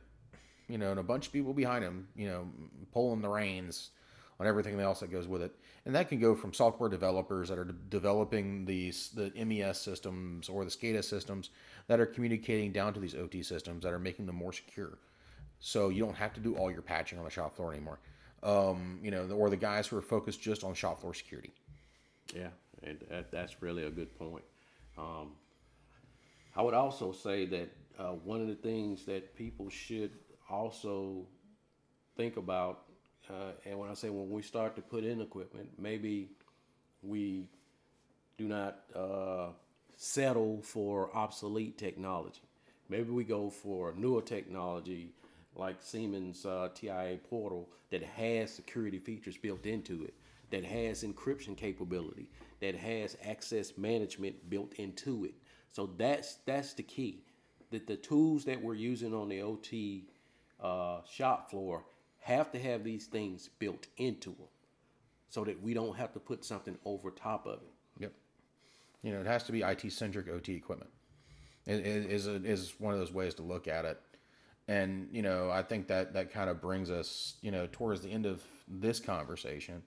you 0.68 0.78
know, 0.78 0.90
and 0.90 1.00
a 1.00 1.02
bunch 1.02 1.26
of 1.26 1.32
people 1.32 1.52
behind 1.52 1.82
him, 1.82 2.06
you 2.14 2.28
know, 2.28 2.46
pulling 2.92 3.20
the 3.20 3.28
reins 3.28 3.90
on 4.40 4.46
everything 4.46 4.78
else 4.80 5.00
that 5.00 5.10
goes 5.10 5.26
with 5.26 5.42
it. 5.42 5.54
And 5.86 5.94
that 5.94 6.08
can 6.08 6.18
go 6.18 6.34
from 6.34 6.52
software 6.52 6.88
developers 6.88 7.48
that 7.48 7.58
are 7.58 7.64
de- 7.64 7.72
developing 7.72 8.64
these 8.64 9.10
the 9.10 9.32
MES 9.44 9.80
systems 9.80 10.48
or 10.48 10.64
the 10.64 10.70
SCADA 10.70 11.04
systems 11.04 11.50
that 11.86 12.00
are 12.00 12.06
communicating 12.06 12.72
down 12.72 12.94
to 12.94 13.00
these 13.00 13.14
OT 13.14 13.42
systems 13.42 13.84
that 13.84 13.92
are 13.92 13.98
making 13.98 14.26
them 14.26 14.36
more 14.36 14.52
secure. 14.52 14.98
So 15.60 15.88
you 15.88 16.04
don't 16.04 16.16
have 16.16 16.34
to 16.34 16.40
do 16.40 16.56
all 16.56 16.70
your 16.70 16.82
patching 16.82 17.18
on 17.18 17.24
the 17.24 17.30
shop 17.30 17.56
floor 17.56 17.72
anymore. 17.72 17.98
Um, 18.44 19.00
you 19.02 19.10
know, 19.10 19.26
or 19.30 19.48
the 19.48 19.56
guys 19.56 19.86
who 19.86 19.96
are 19.96 20.02
focused 20.02 20.40
just 20.40 20.64
on 20.64 20.74
shop 20.74 21.00
floor 21.00 21.14
security. 21.14 21.52
Yeah, 22.34 22.48
and 22.82 22.98
that, 23.10 23.32
that's 23.32 23.62
really 23.62 23.84
a 23.84 23.90
good 23.90 24.16
point. 24.18 24.44
Um, 24.98 25.32
I 26.54 26.62
would 26.62 26.74
also 26.74 27.10
say 27.12 27.46
that 27.46 27.70
uh, 27.98 28.12
one 28.12 28.42
of 28.42 28.48
the 28.48 28.54
things 28.54 29.06
that 29.06 29.34
people 29.34 29.70
should 29.70 30.10
also 30.50 31.26
think 32.16 32.36
about 32.36 32.84
uh, 33.30 33.52
and 33.64 33.78
when 33.78 33.90
I 33.90 33.94
say 33.94 34.10
when 34.10 34.30
we 34.30 34.42
start 34.42 34.76
to 34.76 34.82
put 34.82 35.04
in 35.04 35.20
equipment, 35.20 35.70
maybe 35.78 36.28
we 37.02 37.48
do 38.36 38.46
not 38.46 38.80
uh, 38.94 39.48
settle 39.96 40.60
for 40.62 41.14
obsolete 41.16 41.78
technology. 41.78 42.42
Maybe 42.88 43.10
we 43.10 43.24
go 43.24 43.48
for 43.48 43.94
newer 43.96 44.20
technology 44.20 45.12
like 45.56 45.76
Siemens 45.80 46.44
uh, 46.44 46.68
TIA 46.74 47.18
Portal 47.28 47.68
that 47.90 48.02
has 48.02 48.52
security 48.52 48.98
features 48.98 49.36
built 49.36 49.66
into 49.66 50.04
it, 50.04 50.14
that 50.50 50.64
has 50.64 51.04
encryption 51.04 51.56
capability, 51.56 52.30
that 52.60 52.74
has 52.74 53.16
access 53.24 53.76
management 53.76 54.50
built 54.50 54.72
into 54.74 55.24
it. 55.24 55.34
So 55.72 55.90
that's 55.96 56.36
that's 56.46 56.74
the 56.74 56.82
key. 56.82 57.24
That 57.70 57.86
the 57.86 57.96
tools 57.96 58.44
that 58.44 58.62
we're 58.62 58.74
using 58.74 59.14
on 59.14 59.28
the 59.28 59.42
OT 59.42 60.06
uh, 60.62 61.00
shop 61.10 61.50
floor 61.50 61.84
have 62.20 62.50
to 62.52 62.58
have 62.58 62.84
these 62.84 63.06
things 63.06 63.50
built 63.58 63.86
into 63.96 64.30
them 64.30 64.48
so 65.28 65.44
that 65.44 65.60
we 65.62 65.74
don't 65.74 65.96
have 65.96 66.12
to 66.12 66.20
put 66.20 66.44
something 66.44 66.78
over 66.84 67.10
top 67.10 67.46
of 67.46 67.54
it. 67.54 67.72
Yep. 67.98 68.12
You 69.02 69.12
know, 69.12 69.20
it 69.20 69.26
has 69.26 69.42
to 69.44 69.52
be 69.52 69.62
IT 69.62 69.92
centric 69.92 70.28
OT 70.28 70.54
equipment. 70.54 70.90
It 71.66 71.84
is 71.84 72.26
is 72.26 72.74
one 72.78 72.92
of 72.92 73.00
those 73.00 73.12
ways 73.12 73.34
to 73.34 73.42
look 73.42 73.68
at 73.68 73.84
it. 73.84 74.00
And 74.66 75.08
you 75.12 75.22
know, 75.22 75.50
I 75.50 75.62
think 75.62 75.88
that 75.88 76.14
that 76.14 76.32
kind 76.32 76.48
of 76.48 76.60
brings 76.60 76.90
us, 76.90 77.34
you 77.42 77.50
know, 77.50 77.68
towards 77.70 78.00
the 78.00 78.10
end 78.10 78.26
of 78.26 78.42
this 78.68 79.00
conversation. 79.00 79.82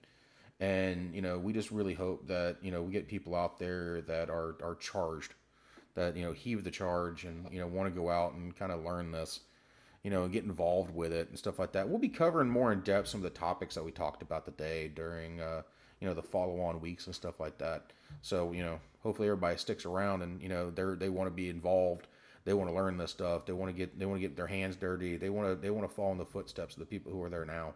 And 0.60 1.14
you 1.14 1.22
know, 1.22 1.38
we 1.38 1.52
just 1.52 1.70
really 1.70 1.94
hope 1.94 2.26
that 2.28 2.56
you 2.62 2.70
know 2.70 2.82
we 2.82 2.92
get 2.92 3.08
people 3.08 3.34
out 3.34 3.58
there 3.58 4.02
that 4.02 4.30
are 4.30 4.56
are 4.62 4.76
charged, 4.76 5.34
that 5.94 6.16
you 6.16 6.24
know 6.24 6.32
heave 6.32 6.64
the 6.64 6.70
charge 6.70 7.24
and 7.24 7.46
you 7.52 7.60
know 7.60 7.66
want 7.66 7.92
to 7.92 8.00
go 8.00 8.10
out 8.10 8.34
and 8.34 8.56
kind 8.56 8.72
of 8.72 8.84
learn 8.84 9.12
this 9.12 9.40
you 10.04 10.10
know, 10.10 10.28
get 10.28 10.44
involved 10.44 10.94
with 10.94 11.12
it 11.12 11.28
and 11.28 11.38
stuff 11.38 11.58
like 11.58 11.72
that. 11.72 11.88
We'll 11.88 11.98
be 11.98 12.08
covering 12.08 12.48
more 12.48 12.72
in 12.72 12.80
depth 12.80 13.08
some 13.08 13.18
of 13.20 13.24
the 13.24 13.38
topics 13.38 13.74
that 13.74 13.84
we 13.84 13.90
talked 13.90 14.22
about 14.22 14.44
today 14.44 14.88
during, 14.88 15.40
uh, 15.40 15.62
you 16.00 16.06
know, 16.06 16.14
the 16.14 16.22
follow-on 16.22 16.80
weeks 16.80 17.06
and 17.06 17.14
stuff 17.14 17.40
like 17.40 17.58
that. 17.58 17.92
So, 18.22 18.52
you 18.52 18.62
know, 18.62 18.78
hopefully 19.02 19.28
everybody 19.28 19.56
sticks 19.56 19.84
around 19.84 20.22
and 20.22 20.40
you 20.40 20.48
know 20.48 20.70
they're 20.70 20.96
they 20.96 21.08
want 21.08 21.28
to 21.28 21.34
be 21.34 21.50
involved. 21.50 22.06
They 22.48 22.54
want 22.54 22.70
to 22.70 22.74
learn 22.74 22.96
this 22.96 23.10
stuff. 23.10 23.44
They 23.44 23.52
want 23.52 23.70
to 23.70 23.76
get 23.76 23.98
they 23.98 24.06
want 24.06 24.22
to 24.22 24.26
get 24.26 24.34
their 24.34 24.46
hands 24.46 24.74
dirty. 24.74 25.18
They 25.18 25.28
want 25.28 25.48
to 25.48 25.54
they 25.54 25.68
want 25.68 25.86
to 25.86 25.94
follow 25.94 26.12
in 26.12 26.18
the 26.18 26.24
footsteps 26.24 26.74
of 26.76 26.80
the 26.80 26.86
people 26.86 27.12
who 27.12 27.22
are 27.22 27.28
there 27.28 27.44
now. 27.44 27.74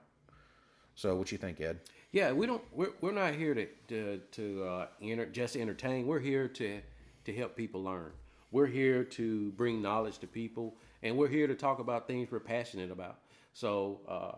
So, 0.95 1.15
what 1.15 1.31
you 1.31 1.37
think, 1.37 1.61
Ed? 1.61 1.81
Yeah, 2.11 2.33
we 2.33 2.47
don't. 2.47 2.63
We're, 2.73 2.93
we're 3.03 3.13
not 3.13 3.35
here 3.35 3.53
to 3.53 3.67
to, 3.89 4.21
to 4.33 4.65
uh, 4.65 4.87
enter, 5.03 5.27
just 5.27 5.57
entertain. 5.57 6.07
We're 6.07 6.21
here 6.21 6.49
to 6.49 6.81
to 7.25 7.33
help 7.35 7.55
people 7.55 7.83
learn. 7.83 8.13
We're 8.51 8.67
here 8.67 9.05
to 9.05 9.51
bring 9.53 9.83
knowledge 9.83 10.19
to 10.21 10.27
people 10.27 10.77
and 11.03 11.17
we're 11.17 11.29
here 11.29 11.47
to 11.47 11.55
talk 11.55 11.79
about 11.79 12.07
things 12.07 12.31
we're 12.31 12.41
passionate 12.41 12.91
about. 12.91 13.19
So 13.53 14.01
uh, 14.09 14.37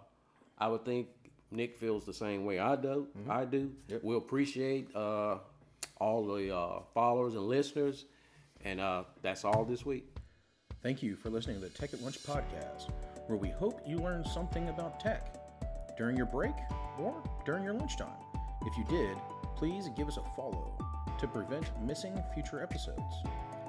I 0.58 0.68
would 0.68 0.84
think 0.84 1.08
Nick 1.50 1.76
feels 1.76 2.04
the 2.04 2.14
same 2.14 2.44
way 2.44 2.58
I 2.58 2.76
do. 2.76 3.06
I 3.28 3.44
do. 3.44 3.70
Yep. 3.88 4.02
We 4.02 4.16
appreciate 4.16 4.94
uh, 4.94 5.38
all 6.00 6.26
the 6.26 6.54
uh, 6.54 6.80
followers 6.92 7.34
and 7.34 7.44
listeners, 7.44 8.04
and 8.64 8.80
uh, 8.80 9.04
that's 9.22 9.44
all 9.44 9.64
this 9.64 9.84
week. 9.84 10.13
Thank 10.84 11.02
you 11.02 11.16
for 11.16 11.30
listening 11.30 11.56
to 11.56 11.62
the 11.62 11.70
Tech 11.70 11.94
at 11.94 12.02
Lunch 12.02 12.22
podcast, 12.22 12.90
where 13.26 13.38
we 13.38 13.48
hope 13.48 13.80
you 13.86 13.96
learned 13.96 14.26
something 14.26 14.68
about 14.68 15.00
tech 15.00 15.34
during 15.96 16.14
your 16.14 16.26
break 16.26 16.52
or 16.98 17.22
during 17.46 17.64
your 17.64 17.72
lunchtime. 17.72 18.12
If 18.66 18.76
you 18.76 18.84
did, 18.84 19.16
please 19.56 19.88
give 19.96 20.08
us 20.08 20.18
a 20.18 20.36
follow 20.36 20.76
to 21.18 21.26
prevent 21.26 21.64
missing 21.80 22.22
future 22.34 22.62
episodes. 22.62 23.14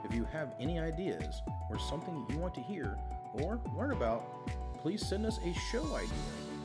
If 0.04 0.14
you 0.14 0.26
have 0.34 0.56
any 0.60 0.78
ideas 0.78 1.42
or 1.70 1.80
something 1.80 2.26
you 2.30 2.38
want 2.38 2.54
to 2.56 2.62
hear 2.62 2.98
or 3.36 3.62
learn 3.78 3.94
about, 3.94 4.50
please 4.78 5.02
send 5.08 5.26
us 5.26 5.40
a 5.46 5.54
show 5.72 5.86
idea 5.96 6.10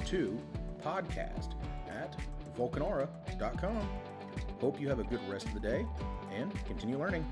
to 0.07 0.37
podcast 0.83 1.53
at 1.89 2.17
vulcanara.com. 2.59 3.89
Hope 4.61 4.81
you 4.81 4.89
have 4.89 4.99
a 4.99 5.05
good 5.05 5.21
rest 5.31 5.47
of 5.47 5.55
the 5.55 5.61
day 5.61 5.87
and 6.35 6.53
continue 6.65 6.99
learning. 6.99 7.25